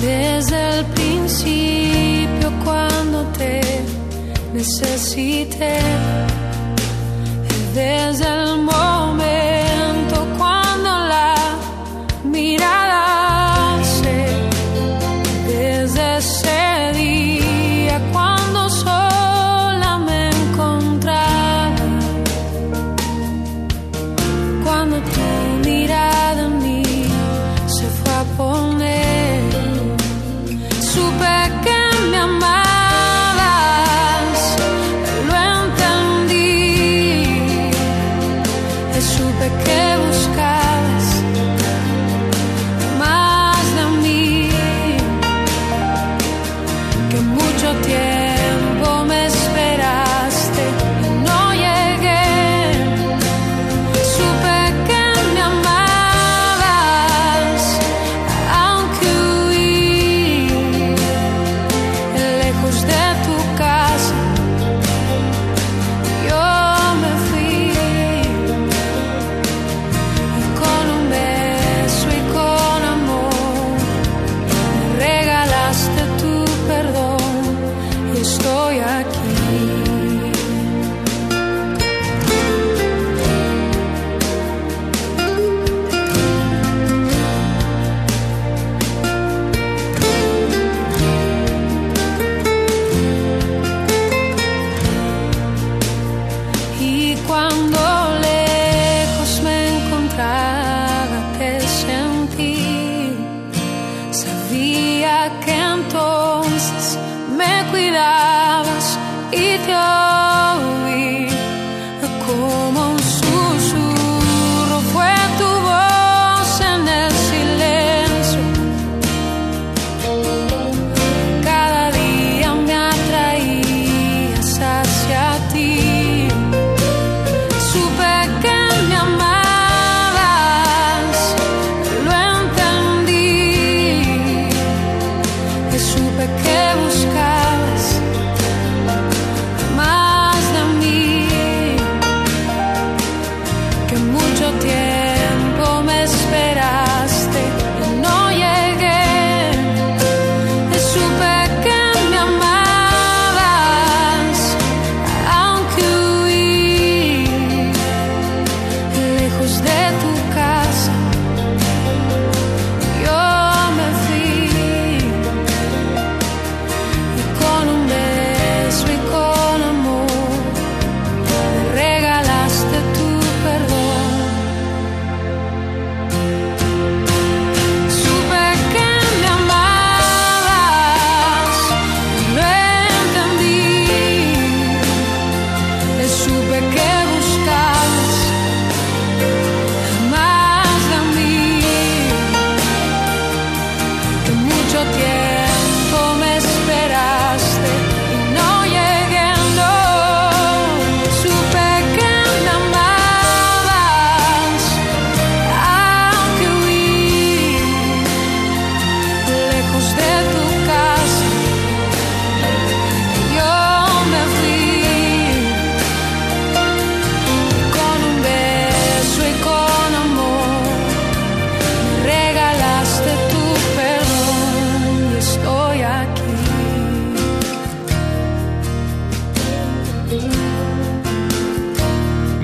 Desde 0.00 0.84
cuando 0.94 1.42
te 1.42 1.73
necesité, 4.54 5.78
desde 7.74 8.24
el 8.24 8.58
momento 8.62 9.03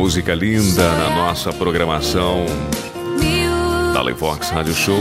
Música 0.01 0.35
linda 0.35 0.91
na 0.95 1.11
nossa 1.11 1.53
programação 1.53 2.47
da 3.93 4.01
Levox 4.01 4.49
Rádio 4.49 4.73
Show. 4.73 4.97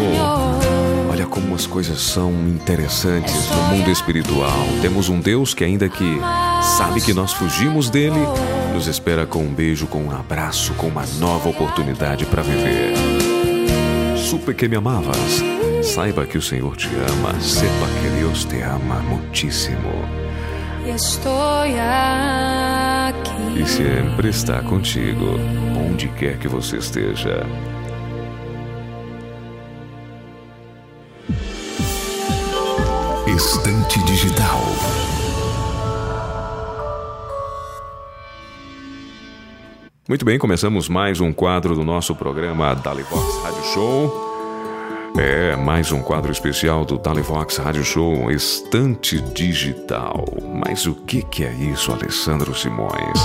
Olha 1.09 1.25
como 1.25 1.55
as 1.55 1.65
coisas 1.65 2.01
são 2.01 2.33
interessantes 2.49 3.49
no 3.49 3.77
mundo 3.77 3.89
espiritual. 3.89 4.59
Temos 4.81 5.07
um 5.07 5.21
Deus 5.21 5.53
que, 5.53 5.63
ainda 5.63 5.87
que 5.87 6.19
sabe 6.77 6.99
que 6.99 7.13
nós 7.13 7.31
fugimos 7.31 7.89
dele, 7.89 8.19
nos 8.73 8.87
espera 8.87 9.25
com 9.25 9.39
um 9.39 9.53
beijo, 9.53 9.87
com 9.87 10.03
um 10.03 10.11
abraço, 10.11 10.73
com 10.73 10.87
uma 10.87 11.05
nova 11.17 11.47
oportunidade 11.47 12.25
para 12.25 12.43
viver. 12.43 12.93
Supe 14.17 14.53
que 14.53 14.67
me 14.67 14.75
amavas. 14.75 15.41
Saiba 15.81 16.25
que 16.25 16.37
o 16.37 16.41
Senhor 16.41 16.75
te 16.75 16.89
ama. 16.89 17.39
Sepa 17.39 17.87
que 18.01 18.09
Deus 18.19 18.43
te 18.43 18.59
ama 18.59 18.95
muitíssimo. 18.95 19.93
Estou 20.85 21.65
aqui. 23.09 23.61
E 23.61 23.65
sempre 23.65 24.29
está 24.29 24.61
contigo, 24.61 25.25
onde 25.77 26.07
quer 26.09 26.37
que 26.37 26.47
você 26.47 26.77
esteja. 26.77 27.45
Estante 33.27 34.03
Digital. 34.05 34.59
Muito 40.07 40.25
bem, 40.25 40.39
começamos 40.39 40.89
mais 40.89 41.21
um 41.21 41.31
quadro 41.31 41.75
do 41.75 41.83
nosso 41.83 42.15
programa 42.15 42.73
Dalivox 42.73 43.43
Rádio 43.43 43.63
Show. 43.73 44.28
É, 45.21 45.53
mais 45.53 45.91
um 45.91 46.01
quadro 46.01 46.31
especial 46.31 46.85
do 46.85 46.97
Dalivox 46.97 47.57
Rádio 47.57 47.83
Show, 47.83 48.31
Estante 48.31 49.19
Digital. 49.19 50.25
Mas 50.65 50.85
o 50.85 50.95
que, 50.95 51.21
que 51.23 51.43
é 51.43 51.51
isso, 51.51 51.91
Alessandro 51.91 52.55
Simões? 52.55 53.19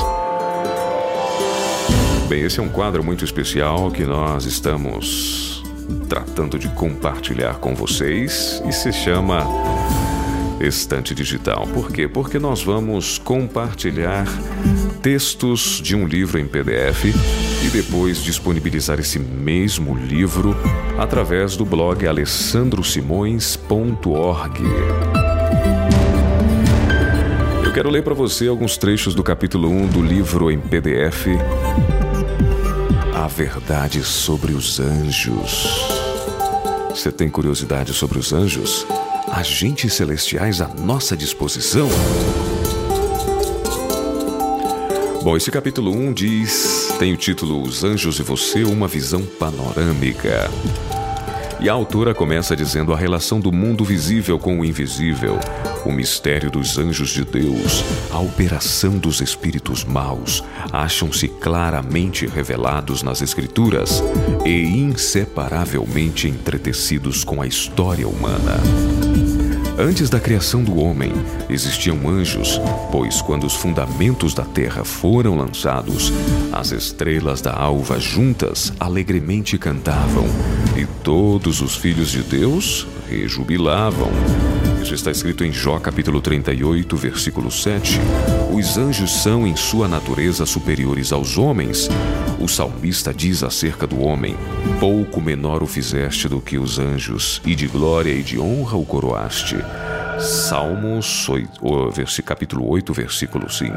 Bem, 2.29 2.43
esse 2.43 2.59
é 2.59 2.63
um 2.65 2.69
quadro 2.69 3.05
muito 3.05 3.25
especial 3.25 3.93
que 3.93 4.05
nós 4.05 4.45
estamos 4.45 5.63
tratando 6.09 6.59
de 6.59 6.69
compartilhar 6.71 7.61
com 7.61 7.77
vocês 7.77 8.61
e 8.67 8.73
se 8.73 8.93
chama 8.93 9.47
Estante 10.61 11.15
Digital. 11.15 11.65
Por 11.73 11.93
quê? 11.93 12.09
Porque 12.09 12.41
nós 12.41 12.61
vamos 12.61 13.19
compartilhar 13.19 14.27
textos 15.05 15.81
de 15.85 15.95
um 15.95 16.07
livro 16.07 16.39
em 16.39 16.47
PDF 16.47 17.05
e 17.63 17.69
depois 17.69 18.23
disponibilizar 18.23 18.99
esse 18.99 19.19
mesmo 19.19 19.95
livro 19.95 20.57
através 20.97 21.59
do 21.59 21.67
blog 21.67 22.07
alessandrosimões.org. 22.07 24.63
Eu 27.63 27.71
quero 27.75 27.91
ler 27.91 28.03
para 28.03 28.15
você 28.15 28.49
alguns 28.49 28.79
trechos 28.79 29.15
do 29.15 29.23
capítulo 29.23 29.69
1 29.69 29.89
do 29.89 30.01
livro 30.01 30.51
em 30.51 30.59
PDF 30.59 31.27
A 33.15 33.27
Verdade 33.27 34.03
sobre 34.03 34.55
os 34.55 34.81
Anjos. 34.81 35.87
Você 36.89 37.13
tem 37.13 37.29
curiosidade 37.29 37.93
sobre 37.93 38.19
os 38.19 38.33
anjos? 38.33 38.87
Agentes 39.31 39.93
celestiais 39.93 40.63
à 40.63 40.69
nossa 40.69 41.15
disposição? 41.15 41.91
Bom, 45.25 45.39
esse 45.39 45.51
capítulo 45.51 45.91
1 45.91 46.13
diz, 46.13 46.95
tem 46.99 47.15
o 47.15 47.17
título 47.17 47.63
Os 47.63 47.83
Anjos 47.83 48.19
e 48.19 48.23
Você, 48.23 48.63
uma 48.63 48.87
visão 48.87 49.25
panorâmica. 49.25 50.51
E 51.59 51.67
a 51.67 51.73
autora 51.73 52.15
começa 52.15 52.55
dizendo 52.55 52.93
a 52.93 52.97
relação 52.97 53.41
do 53.41 53.51
mundo 53.51 53.87
visível 53.87 54.39
com 54.39 54.61
o 54.61 54.65
invisível, 54.67 55.41
o 55.87 55.91
mistério 55.91 56.51
dos 56.51 56.77
anjos 56.77 57.09
de 57.09 57.25
Deus, 57.25 57.83
a 58.11 58.19
operação 58.19 58.99
dos 58.99 59.23
espíritos 59.23 59.83
maus, 59.83 60.45
acham-se 60.71 61.27
claramente 61.27 62.27
revelados 62.27 63.03
nas 63.03 63.23
Escrituras 63.23 64.05
e 64.45 64.77
inseparavelmente 64.77 66.29
entretecidos 66.29 67.25
com 67.25 67.41
a 67.41 67.47
história 67.47 68.07
humana. 68.07 68.61
Antes 69.77 70.09
da 70.09 70.21
criação 70.21 70.63
do 70.63 70.77
homem, 70.77 71.13
existiam 71.51 72.09
anjos, 72.09 72.61
pois 72.93 73.21
quando 73.21 73.45
os 73.45 73.55
fundamentos 73.55 74.33
da 74.33 74.45
terra 74.45 74.85
foram 74.85 75.37
lançados, 75.37 76.13
as 76.53 76.71
estrelas 76.71 77.41
da 77.41 77.53
alva 77.53 77.99
juntas 77.99 78.73
alegremente 78.79 79.59
cantavam, 79.59 80.27
e 80.77 80.87
todos 81.03 81.61
os 81.61 81.75
filhos 81.75 82.13
de 82.13 82.23
Deus 82.23 82.87
rejubilavam. 83.09 84.13
Isso 84.85 84.93
está 84.93 85.11
escrito 85.11 85.43
em 85.43 85.51
Jó 85.51 85.79
capítulo 85.79 86.21
38, 86.21 86.95
versículo 86.95 87.51
7. 87.51 87.99
Os 88.53 88.77
anjos 88.77 89.23
são 89.23 89.47
em 89.47 89.57
sua 89.57 89.89
natureza 89.89 90.45
superiores 90.45 91.11
aos 91.11 91.39
homens. 91.39 91.89
O 92.39 92.47
salmista 92.47 93.13
diz 93.15 93.43
acerca 93.43 93.87
do 93.87 94.03
homem: 94.03 94.37
Pouco 94.79 95.23
menor 95.23 95.63
o 95.63 95.67
fizeste 95.67 96.29
do 96.29 96.39
que 96.39 96.59
os 96.59 96.79
anjos, 96.79 97.41
e 97.47 97.55
de 97.55 97.67
glória 97.67 98.11
e 98.11 98.23
de 98.23 98.39
honra 98.39 98.77
o 98.77 98.85
coroaste. 98.85 99.57
Salmos, 100.21 101.29
capítulo 102.23 102.69
8, 102.69 102.93
versículo 102.93 103.51
5. 103.51 103.73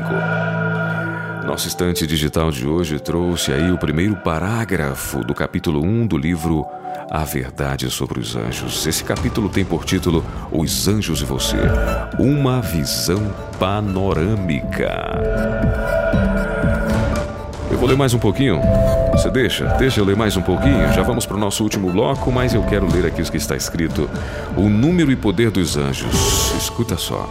Nosso 1.47 1.70
estante 1.70 2.05
digital 2.05 2.51
de 2.51 2.68
hoje 2.68 2.99
trouxe 2.99 3.53
aí 3.53 3.72
o 3.72 3.78
primeiro 3.78 4.18
parágrafo 4.18 5.24
do 5.24 5.34
capítulo 5.34 5.82
1 5.82 6.05
do 6.05 6.18
livro 6.18 6.68
A 7.10 7.24
Verdade 7.24 7.89
sobre 7.89 8.20
os 8.20 8.36
Anjos. 8.36 8.86
Esse 8.86 9.03
capítulo 9.03 9.47
tem 9.47 9.64
por 9.64 9.86
título 9.86 10.26
Os 10.51 10.88
Anjos 10.88 11.22
e 11.22 11.26
Você 11.26 11.55
Uma 12.20 12.62
Visão 12.62 13.34
Panorâmica. 13.58 14.91
Eu 17.72 17.78
vou 17.78 17.88
ler 17.88 17.95
mais 17.95 18.14
um 18.14 18.20
pouquinho. 18.20 18.60
Você 19.12 19.30
deixa? 19.30 19.66
Deixa 19.78 20.01
eu 20.01 20.05
ler 20.05 20.18
mais 20.18 20.36
um 20.36 20.41
pouquinho. 20.41 20.91
Já 20.93 21.01
vamos 21.01 21.26
para 21.26 21.38
o 21.38 21.39
nosso 21.39 21.64
último 21.64 21.89
bloco, 21.91 22.30
mas 22.30 22.53
eu 22.53 22.64
quero 22.64 22.91
ler 22.91 23.05
aqui 23.05 23.22
o 23.22 23.32
que 23.32 23.38
está 23.38 23.55
escrito: 23.55 24.10
O 24.58 24.70
número 24.70 25.10
e 25.10 25.16
poder 25.16 25.49
dos 25.49 25.78
anjos. 25.78 26.53
Escuta 26.58 26.97
só. 26.97 27.30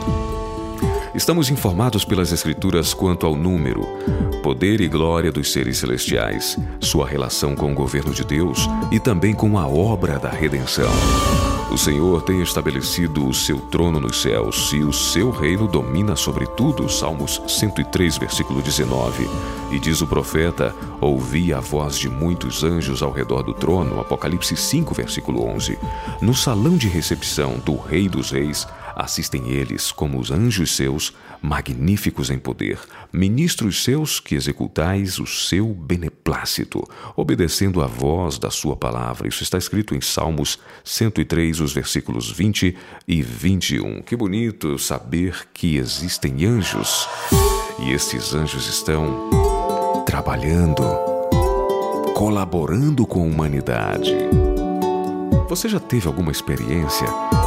Estamos 1.16 1.48
informados 1.48 2.04
pelas 2.04 2.30
Escrituras 2.30 2.92
quanto 2.92 3.24
ao 3.24 3.34
número, 3.34 3.86
poder 4.42 4.82
e 4.82 4.86
glória 4.86 5.32
dos 5.32 5.50
seres 5.50 5.78
celestiais, 5.78 6.58
sua 6.78 7.06
relação 7.08 7.56
com 7.56 7.72
o 7.72 7.74
governo 7.74 8.12
de 8.12 8.22
Deus 8.22 8.68
e 8.92 9.00
também 9.00 9.32
com 9.32 9.58
a 9.58 9.66
obra 9.66 10.18
da 10.18 10.28
redenção. 10.28 10.90
O 11.72 11.78
Senhor 11.78 12.22
tem 12.22 12.42
estabelecido 12.42 13.26
o 13.26 13.32
seu 13.32 13.58
trono 13.58 13.98
nos 13.98 14.20
céus 14.20 14.70
e 14.74 14.80
o 14.80 14.92
seu 14.92 15.30
reino 15.30 15.66
domina 15.66 16.14
sobre 16.14 16.46
tudo. 16.48 16.86
Salmos 16.88 17.42
103, 17.48 18.18
versículo 18.18 18.60
19. 18.60 19.28
E 19.72 19.78
diz 19.78 20.00
o 20.00 20.06
profeta: 20.06 20.74
Ouvi 21.00 21.52
a 21.52 21.60
voz 21.60 21.98
de 21.98 22.08
muitos 22.08 22.62
anjos 22.62 23.02
ao 23.02 23.10
redor 23.10 23.42
do 23.42 23.52
trono. 23.52 24.00
Apocalipse 24.00 24.56
5, 24.56 24.94
versículo 24.94 25.44
11. 25.44 25.78
No 26.20 26.34
salão 26.34 26.76
de 26.76 26.88
recepção 26.88 27.58
do 27.64 27.76
Rei 27.76 28.08
dos 28.08 28.30
Reis, 28.30 28.66
assistem 28.96 29.50
eles, 29.50 29.92
como 29.92 30.18
os 30.18 30.30
anjos 30.30 30.74
seus, 30.74 31.12
magníficos 31.42 32.30
em 32.30 32.38
poder, 32.38 32.78
ministros 33.12 33.84
seus 33.84 34.18
que 34.18 34.34
executais 34.34 35.18
o 35.18 35.26
seu 35.26 35.68
beneplácito, 35.68 36.82
obedecendo 37.14 37.82
à 37.82 37.86
voz 37.86 38.38
da 38.38 38.50
sua 38.50 38.74
palavra. 38.74 39.28
Isso 39.28 39.42
está 39.42 39.58
escrito 39.58 39.94
em 39.94 40.00
Salmos 40.00 40.58
103, 40.82 41.60
os 41.60 41.72
versículos 41.72 42.30
20 42.30 42.74
e 43.06 43.22
21. 43.22 44.00
Que 44.00 44.16
bonito 44.16 44.78
saber 44.78 45.46
que 45.52 45.76
existem 45.76 46.46
anjos. 46.46 47.06
E 47.78 47.92
esses 47.92 48.32
anjos 48.32 48.66
estão 48.66 49.28
trabalhando, 50.06 50.82
colaborando 52.14 53.06
com 53.06 53.20
a 53.20 53.26
humanidade. 53.26 54.45
Você 55.48 55.68
já 55.68 55.78
teve 55.78 56.08
alguma 56.08 56.32
experiência? 56.32 57.06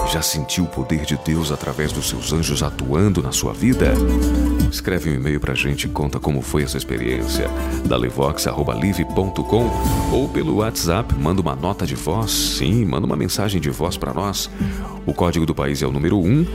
Já 0.09 0.21
sentiu 0.21 0.63
o 0.63 0.67
poder 0.67 1.03
de 1.03 1.17
Deus 1.17 1.51
através 1.51 1.91
dos 1.91 2.07
seus 2.07 2.31
anjos 2.31 2.63
atuando 2.63 3.21
na 3.21 3.33
sua 3.33 3.51
vida? 3.51 3.91
Escreve 4.71 5.09
um 5.09 5.15
e-mail 5.15 5.37
pra 5.37 5.53
gente 5.53 5.83
e 5.83 5.89
conta 5.89 6.17
como 6.17 6.41
foi 6.41 6.63
essa 6.63 6.77
experiência. 6.77 7.49
dalevox.live.com 7.85 9.69
ou 10.13 10.29
pelo 10.29 10.55
WhatsApp, 10.57 11.13
manda 11.15 11.41
uma 11.41 11.57
nota 11.57 11.85
de 11.85 11.95
voz. 11.95 12.31
Sim, 12.31 12.85
manda 12.85 13.05
uma 13.05 13.17
mensagem 13.17 13.59
de 13.59 13.69
voz 13.69 13.97
para 13.97 14.13
nós. 14.13 14.49
O 15.05 15.13
código 15.13 15.45
do 15.45 15.53
país 15.53 15.81
é 15.81 15.85
o 15.85 15.91
número 15.91 16.19
1 16.19 16.47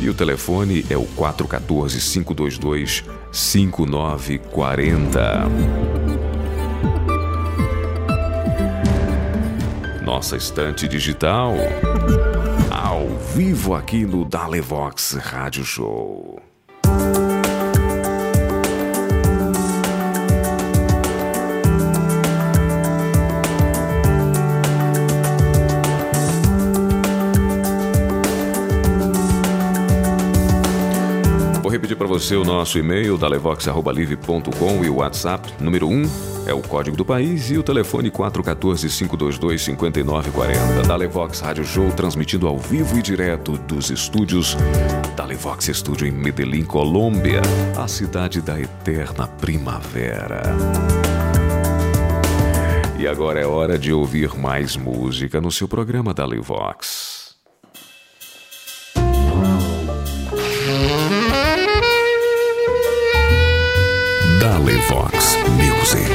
e 0.00 0.08
o 0.08 0.14
telefone 0.14 0.84
é 0.90 0.96
o 0.96 1.04
414 1.04 2.00
522 2.00 3.04
5940. 3.30 6.27
Nossa 10.08 10.38
estante 10.38 10.88
digital 10.88 11.52
ao 12.70 13.06
vivo 13.36 13.74
aqui 13.74 14.06
no 14.06 14.24
Dalevox 14.24 15.12
Rádio 15.12 15.62
Show. 15.62 16.40
Você 32.18 32.34
o 32.34 32.42
nosso 32.42 32.76
e-mail, 32.76 33.16
dalevox.live.com 33.16 34.84
e 34.84 34.90
o 34.90 34.96
WhatsApp, 34.96 35.54
número 35.60 35.86
1 35.86 36.02
é 36.48 36.52
o 36.52 36.60
código 36.60 36.96
do 36.96 37.04
país 37.04 37.48
e 37.48 37.56
o 37.56 37.62
telefone 37.62 38.10
414-522-5940. 38.10 40.84
Dalevox 40.84 41.38
Rádio 41.38 41.64
Show, 41.64 41.92
transmitindo 41.92 42.48
ao 42.48 42.58
vivo 42.58 42.98
e 42.98 43.02
direto 43.02 43.56
dos 43.58 43.90
estúdios 43.90 44.56
Dalevox 45.14 45.68
Estúdio 45.68 46.08
em 46.08 46.10
Medellín, 46.10 46.64
Colômbia, 46.64 47.40
a 47.76 47.86
cidade 47.86 48.40
da 48.40 48.58
eterna 48.58 49.28
primavera. 49.28 50.42
E 52.98 53.06
agora 53.06 53.38
é 53.38 53.46
hora 53.46 53.78
de 53.78 53.92
ouvir 53.92 54.36
mais 54.36 54.76
música 54.76 55.40
no 55.40 55.52
seu 55.52 55.68
programa 55.68 56.12
Dalevox 64.48 65.36
Music. 65.58 66.08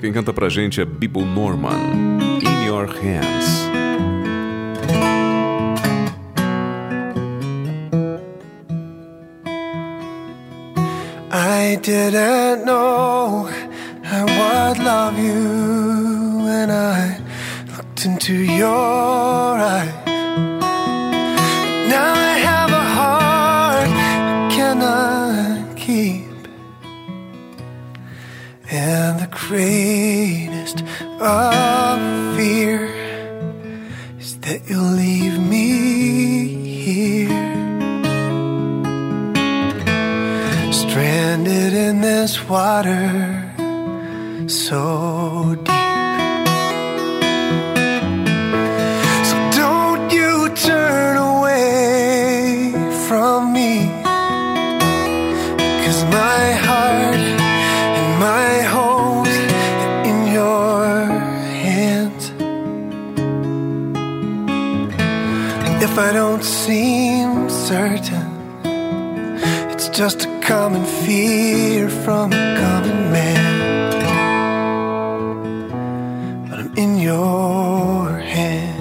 Quem 0.00 0.10
canta 0.10 0.32
pra 0.32 0.48
gente 0.48 0.80
é 0.80 0.86
Bibo 0.86 1.22
Norman, 1.26 1.76
In 2.40 2.64
Your 2.66 2.86
Hands. 2.86 3.68
I 11.30 11.76
didn't 11.82 12.64
know 12.64 13.50
I 14.02 14.22
would 14.24 14.82
love 14.82 15.18
you 15.18 15.89
looked 18.00 18.06
into 18.06 18.34
your 18.34 19.58
eyes. 19.58 20.06
Now 21.88 22.12
I 22.14 22.38
have 22.38 22.70
a 22.70 22.84
heart 22.96 23.88
I 23.88 24.48
cannot 24.52 25.76
keep. 25.76 26.48
And 28.70 29.20
the 29.20 29.28
greatest 29.30 30.82
of 31.20 32.36
fear 32.36 32.86
is 34.18 34.38
that 34.40 34.68
you'll 34.68 34.94
leave 34.96 35.38
me 35.38 36.84
here. 36.84 37.28
Stranded 40.72 41.72
in 41.72 42.00
this 42.00 42.48
water 42.48 43.46
so 44.46 45.19
just 70.00 70.24
a 70.24 70.40
common 70.40 70.82
fear 71.04 71.90
from 71.90 72.32
a 72.32 72.56
common 72.58 73.12
man. 73.12 73.42
But 76.48 76.58
I'm 76.60 76.74
in 76.78 76.96
your 76.96 78.08
hands. 78.18 78.80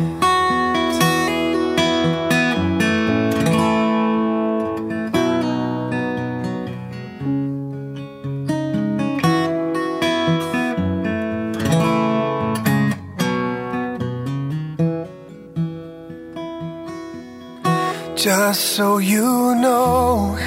Just 18.16 18.62
so 18.78 19.00
you 19.00 19.56
know, 19.56 20.38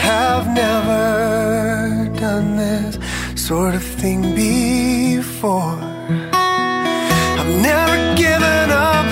have 0.00 0.44
never 0.54 2.08
done 2.18 2.56
this 2.56 2.98
sort 3.34 3.74
of 3.74 3.82
thing 3.82 4.34
before. 4.34 5.76
I've 7.38 7.54
never 7.70 7.96
given 8.16 8.68
up 8.92 9.06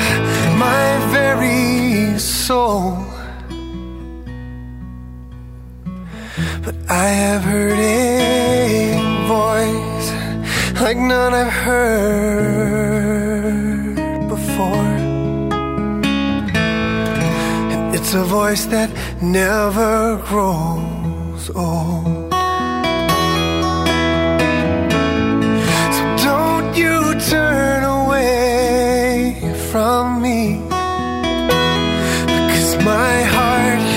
my 0.66 0.86
very 1.16 2.18
soul. 2.18 2.97
But 6.64 6.76
I 6.89 7.09
have 7.24 7.43
heard 7.43 7.78
a 7.78 8.03
voice 9.36 10.09
like 10.80 10.97
none 10.97 11.32
I've 11.34 11.59
heard 11.68 12.78
before. 14.34 14.91
And 17.72 17.95
it's 17.95 18.12
a 18.14 18.24
voice 18.24 18.64
that 18.74 18.91
never 19.20 20.16
grows 20.28 20.78
old. 21.55 22.32
So 25.94 26.03
don't 26.24 26.76
you 26.76 27.14
turn 27.30 27.84
away 27.84 29.55
from 29.70 30.22
me. 30.22 30.61
Because 32.26 32.76
my 32.84 33.22
heart 33.34 33.88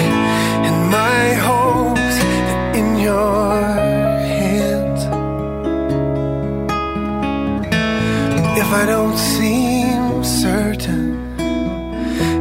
and 0.68 0.78
my 0.90 1.34
hopes 1.48 2.16
are 2.52 2.72
in 2.80 3.00
your 3.00 3.62
hands. 4.38 5.02
If 8.58 8.70
I 8.82 8.86
don't 8.86 9.18
seem 9.18 10.24
certain, 10.24 11.04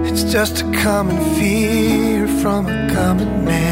it's 0.06 0.24
just 0.24 0.62
a 0.62 0.72
common 0.82 1.18
fear 1.36 2.28
from 2.42 2.66
a 2.66 2.88
common 2.94 3.44
man. 3.44 3.69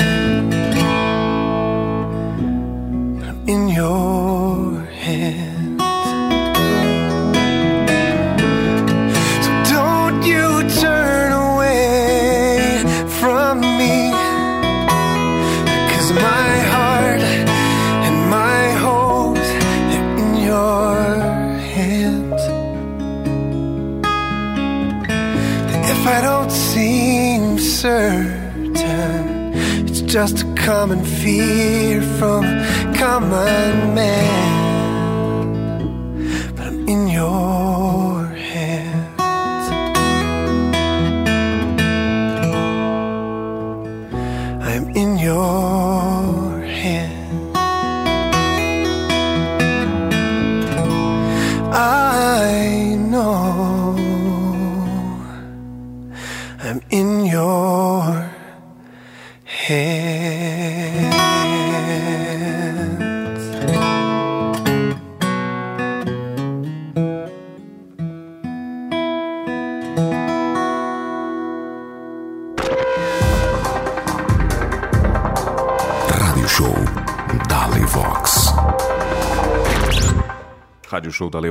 Just 30.21 30.43
a 30.43 30.55
common 30.55 31.05
fear 31.05 32.03
from 32.19 32.45
a 32.45 32.93
common 32.99 33.95
man. 33.95 34.48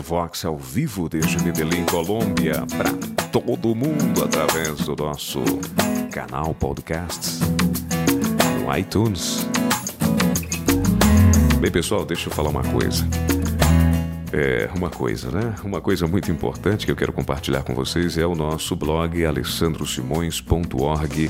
Levox 0.08 0.46
ao 0.46 0.58
vivo 0.58 1.10
desde 1.10 1.38
Medellín, 1.44 1.84
Colômbia, 1.84 2.66
para 2.78 2.94
todo 3.30 3.76
mundo 3.76 4.24
através 4.24 4.86
do 4.86 4.96
nosso 4.96 5.44
canal 6.10 6.54
Podcasts 6.54 7.42
no 8.62 8.74
iTunes. 8.78 9.46
Bem, 11.60 11.70
pessoal, 11.70 12.06
deixa 12.06 12.30
eu 12.30 12.34
falar 12.34 12.52
uma 12.52 12.64
coisa. 12.64 13.06
É, 14.32 14.70
uma 14.78 14.90
coisa, 14.90 15.30
né? 15.30 15.54
Uma 15.66 15.82
coisa 15.82 16.08
muito 16.08 16.32
importante 16.32 16.86
que 16.86 16.92
eu 16.92 16.96
quero 16.96 17.12
compartilhar 17.12 17.64
com 17.64 17.76
vocês 17.76 18.18
é 18.18 18.26
o 18.26 18.34
nosso 18.34 18.78
blog 18.78 19.26
alessandrosimões.org. 19.26 21.30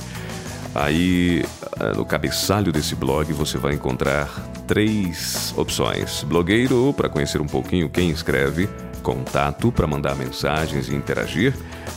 Aí, 0.75 1.43
ah, 1.79 1.93
no 1.93 2.05
cabeçalho 2.05 2.71
desse 2.71 2.95
blog, 2.95 3.31
você 3.33 3.57
vai 3.57 3.73
encontrar 3.73 4.27
três 4.67 5.53
opções: 5.57 6.23
blogueiro, 6.23 6.93
para 6.95 7.09
conhecer 7.09 7.41
um 7.41 7.47
pouquinho 7.47 7.89
quem 7.89 8.09
escreve, 8.09 8.69
contato, 9.01 9.71
para 9.71 9.87
mandar 9.87 10.15
mensagens 10.15 10.89
e 10.89 10.95
interagir, 10.95 11.53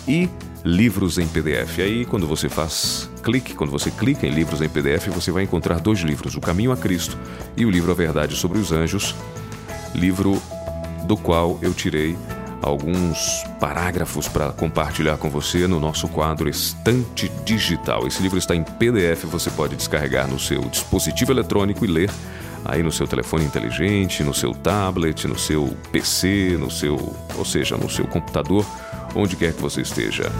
e 0.07 0.29
livros 0.65 1.19
em 1.19 1.27
PDF. 1.27 1.79
Aí, 1.79 2.05
quando 2.05 2.27
você 2.27 2.49
faz 2.49 3.11
clique, 3.23 3.55
quando 3.55 3.71
você 3.71 3.91
clica 3.91 4.27
em 4.27 4.31
livros 4.31 4.61
em 4.63 4.69
PDF, 4.69 5.09
você 5.09 5.31
vai 5.31 5.43
encontrar 5.43 5.81
dois 5.81 6.01
livros: 6.01 6.37
O 6.37 6.41
Caminho 6.41 6.73
a 6.73 6.77
Cristo 6.77 7.19
e 7.57 7.65
o 7.67 7.71
livro 7.71 7.91
A 7.91 7.95
Verdade 7.95 8.37
sobre 8.37 8.59
os 8.59 8.73
Anjos. 8.73 9.15
Livro 9.95 10.41
do 11.05 11.17
qual 11.17 11.59
eu 11.61 11.75
tirei 11.75 12.17
alguns 12.63 13.45
parágrafos 13.59 14.29
para 14.29 14.53
compartilhar 14.53 15.17
com 15.17 15.31
você 15.31 15.67
no 15.67 15.81
nosso 15.81 16.09
quadro 16.09 16.49
Estante 16.49 17.31
Digital. 17.45 18.07
Esse 18.07 18.23
livro 18.23 18.39
está 18.39 18.55
em 18.55 18.63
PDF, 18.63 19.25
você 19.25 19.51
pode 19.51 19.77
descarregar 19.77 20.29
no 20.29 20.39
seu 20.39 20.61
dispositivo 20.63 21.33
eletrônico 21.33 21.85
e 21.85 21.89
ler 21.89 22.11
aí 22.65 22.83
no 22.83 22.93
seu 22.93 23.07
telefone 23.07 23.45
inteligente, 23.45 24.23
no 24.23 24.35
seu 24.35 24.53
tablet, 24.53 25.27
no 25.27 25.39
seu 25.39 25.75
PC, 25.91 26.57
no 26.59 26.71
seu, 26.71 26.97
ou 27.37 27.45
seja, 27.45 27.77
no 27.77 27.89
seu 27.89 28.07
computador, 28.07 28.65
onde 29.15 29.37
quer 29.37 29.53
que 29.53 29.61
você 29.61 29.81
esteja. 29.81 30.31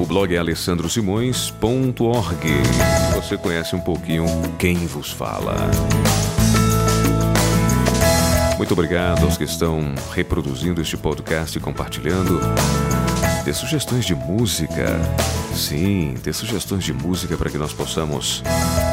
O 0.00 0.06
blog 0.06 0.34
é 0.34 0.38
alessandrosimões.org. 0.38 2.48
Você 3.14 3.36
conhece 3.36 3.76
um 3.76 3.80
pouquinho 3.80 4.26
quem 4.58 4.86
vos 4.86 5.12
fala. 5.12 5.54
Muito 8.62 8.74
obrigado 8.74 9.24
aos 9.24 9.36
que 9.36 9.42
estão 9.42 9.92
reproduzindo 10.14 10.80
este 10.80 10.96
podcast 10.96 11.58
e 11.58 11.60
compartilhando. 11.60 12.38
Ter 13.44 13.52
sugestões 13.54 14.04
de 14.04 14.14
música. 14.14 14.86
Sim, 15.52 16.14
ter 16.22 16.32
sugestões 16.32 16.84
de 16.84 16.92
música 16.92 17.36
para 17.36 17.50
que 17.50 17.58
nós 17.58 17.72
possamos 17.72 18.40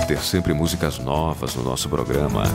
ter 0.08 0.18
sempre 0.22 0.56
músicas 0.56 0.98
novas 0.98 1.54
no 1.54 1.62
nosso 1.62 1.88
programa. 1.88 2.46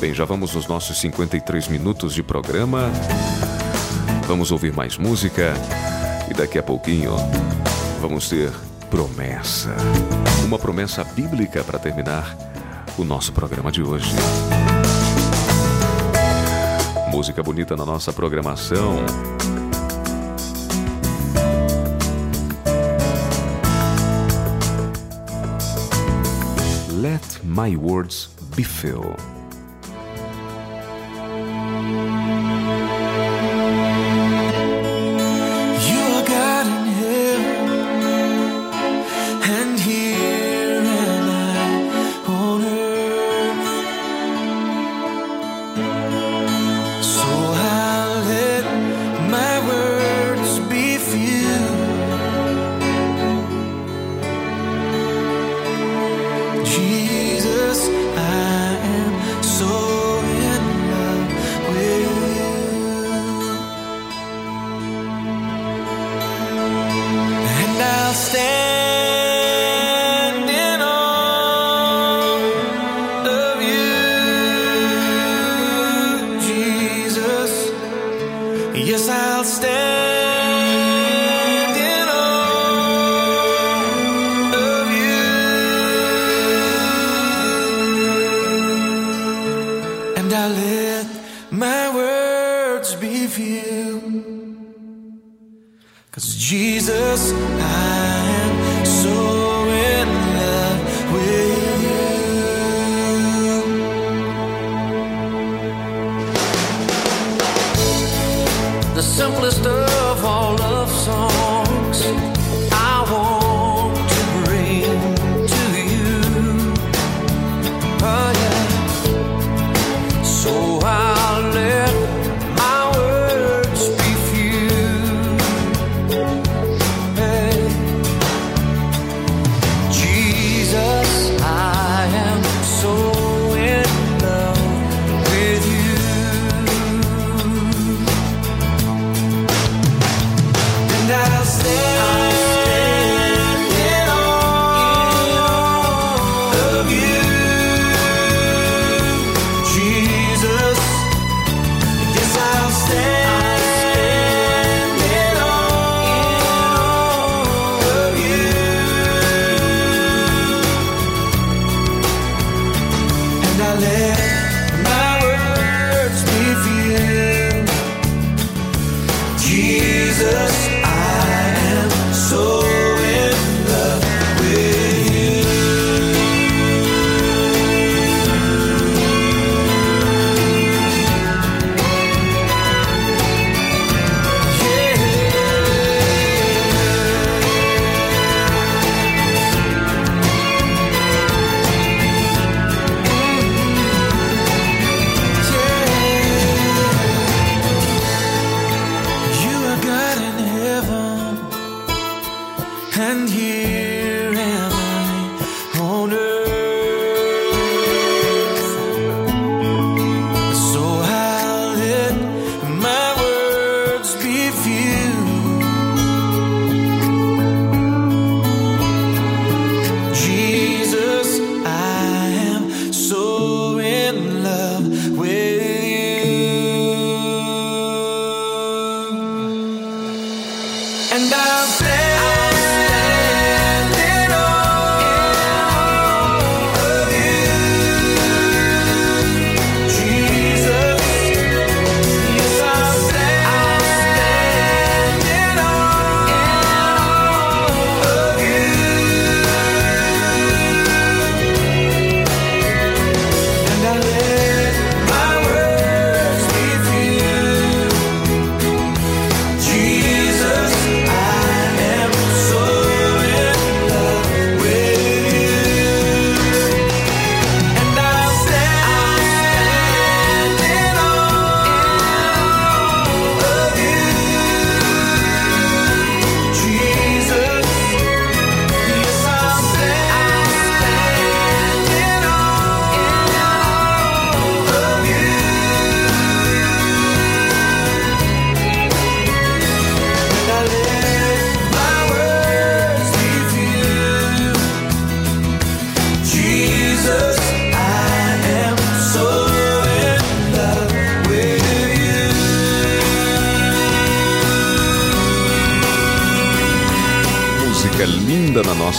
Bem, 0.00 0.14
já 0.14 0.24
vamos 0.24 0.54
nos 0.54 0.66
nossos 0.66 0.98
53 0.98 1.68
minutos 1.68 2.14
de 2.14 2.22
programa. 2.22 2.90
Vamos 4.26 4.50
ouvir 4.50 4.72
mais 4.72 4.96
música 4.96 5.52
e 6.30 6.32
daqui 6.32 6.58
a 6.58 6.62
pouquinho 6.62 7.14
vamos 8.00 8.30
ter 8.30 8.50
promessa. 8.88 9.76
Uma 10.42 10.58
promessa 10.58 11.04
bíblica 11.04 11.62
para 11.62 11.78
terminar 11.78 12.34
o 12.96 13.04
nosso 13.04 13.30
programa 13.30 13.70
de 13.70 13.82
hoje 13.82 14.08
música 17.14 17.44
bonita 17.44 17.76
na 17.76 17.86
nossa 17.86 18.12
programação. 18.12 18.96
Let 26.90 27.22
My 27.44 27.76
Words 27.76 28.30
Be 28.56 28.64
Filled. 28.64 29.33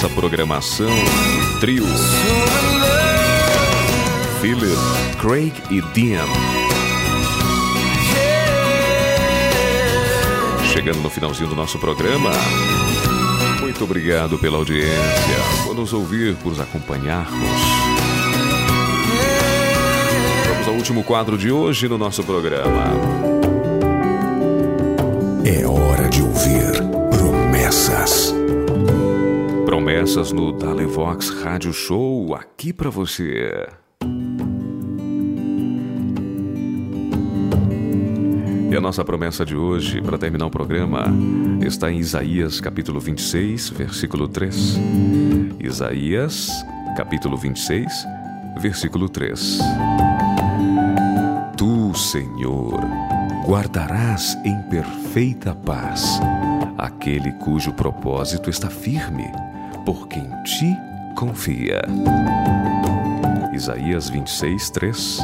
Nossa 0.06 0.10
programação. 0.10 0.90
Trio. 1.60 1.86
Philip, 4.40 4.78
Craig 5.20 5.54
e 5.72 5.82
Dean. 5.94 6.26
Chegando 10.72 11.02
no 11.02 11.10
finalzinho 11.10 11.50
do 11.50 11.56
nosso 11.56 11.80
programa. 11.80 12.32
Muito 13.62 13.84
obrigado 13.84 14.38
pela 14.38 14.58
audiência, 14.58 14.94
por 15.64 15.76
nos 15.76 15.92
ouvir, 15.94 16.36
por 16.36 16.50
nos 16.50 16.60
acompanharmos. 16.60 17.50
Vamos 20.50 20.68
ao 20.68 20.74
último 20.76 21.04
quadro 21.04 21.38
de 21.38 21.52
hoje 21.52 21.88
no 21.88 21.98
nosso 21.98 22.24
programa. 22.24 22.94
É 25.44 25.66
hora 25.66 26.10
de 26.10 26.22
ouvir 26.22 26.85
Promessas 30.06 30.32
no 30.32 30.52
Dalevox 30.52 31.32
Rádio 31.42 31.74
Show, 31.74 32.36
aqui 32.36 32.72
pra 32.72 32.92
você. 32.92 33.68
E 38.72 38.78
a 38.78 38.80
nossa 38.80 39.04
promessa 39.04 39.44
de 39.44 39.56
hoje, 39.56 40.04
para 40.04 40.20
terminar 40.20 40.46
o 40.46 40.52
programa, 40.52 41.06
está 41.66 41.92
em 41.92 41.98
Isaías 41.98 42.62
capítulo 42.62 43.00
26, 43.00 43.70
versículo 43.72 44.28
3. 44.28 44.78
Isaías 45.60 46.52
capítulo 46.96 47.36
26, 47.36 47.92
versículo 48.62 49.10
3. 49.10 49.58
Tu, 51.58 51.98
Senhor, 51.98 52.80
guardarás 53.48 54.38
em 54.46 54.62
perfeita 54.70 55.56
paz 55.56 56.20
aquele 56.78 57.32
cujo 57.32 57.74
propósito 57.74 58.52
está 58.52 58.70
firme, 58.70 59.32
por 59.86 60.08
quem 60.08 60.28
ti 60.44 60.76
confia. 61.16 61.82
Isaías 63.54 64.10
26, 64.10 64.70
3 64.72 65.20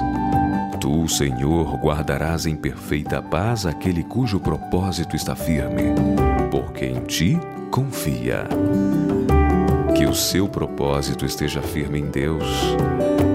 Tu, 0.80 1.08
Senhor, 1.08 1.78
guardarás 1.78 2.46
em 2.46 2.56
perfeita 2.56 3.22
paz 3.22 3.66
aquele 3.66 4.04
cujo 4.04 4.40
propósito 4.40 5.16
está 5.16 5.36
firme, 5.36 5.94
porque 6.50 6.86
em 6.86 7.02
ti 7.02 7.40
confia. 7.70 8.48
Que 9.96 10.06
o 10.06 10.16
seu 10.16 10.48
propósito 10.48 11.26
esteja 11.26 11.62
firme 11.62 12.00
em 12.00 12.10
Deus, 12.10 12.76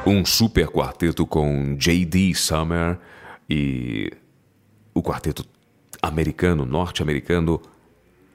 Um 0.08 0.24
super 0.24 0.68
quarteto 0.68 1.28
com 1.28 1.76
J.D. 1.76 2.34
Summer 2.34 2.98
e 3.50 4.10
o 4.94 5.04
quarteto 5.04 5.44
americano, 6.02 6.66
norte-americano, 6.66 7.62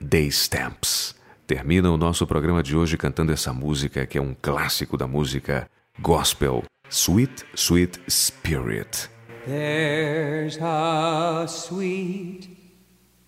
The 0.07 0.29
Stamps. 0.31 1.15
Termina 1.47 1.91
o 1.91 1.97
nosso 1.97 2.27
programa 2.27 2.63
de 2.63 2.77
hoje 2.77 2.99
cantando 2.99 3.33
essa 3.33 3.55
música 3.55 4.05
que 4.05 4.19
é 4.19 4.21
um 4.21 4.35
clássico 4.35 4.99
da 4.99 5.07
música 5.07 5.67
gospel, 5.99 6.63
Sweet, 6.91 7.47
Sweet 7.55 8.03
Spirit. 8.07 9.09
There's 9.47 10.59
a 10.61 11.47
sweet, 11.49 12.51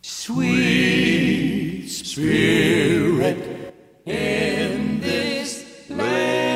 sweet 0.03 1.88
spirit 1.88 3.72
in 4.05 5.01
this 5.01 5.64
place, 5.88 6.54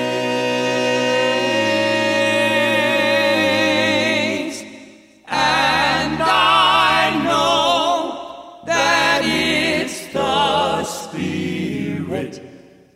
spirit 12.19 12.43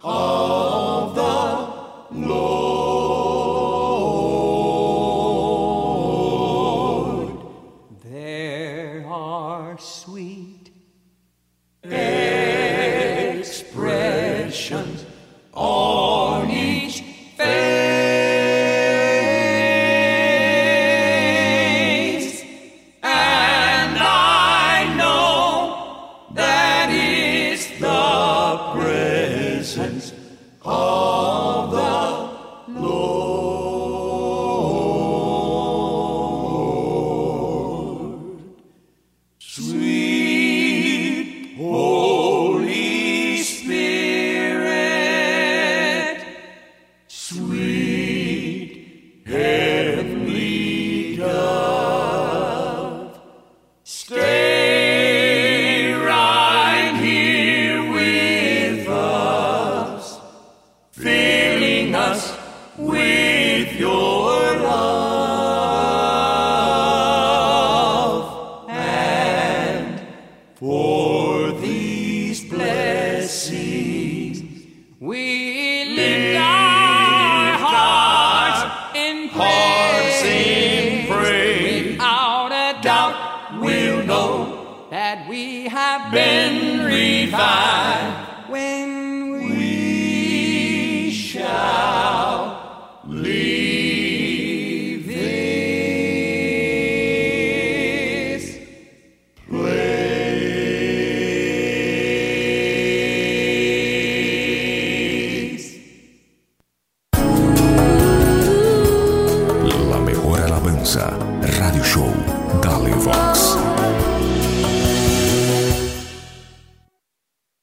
of 0.02 1.14
the 1.14 2.18
Lord. 2.26 2.51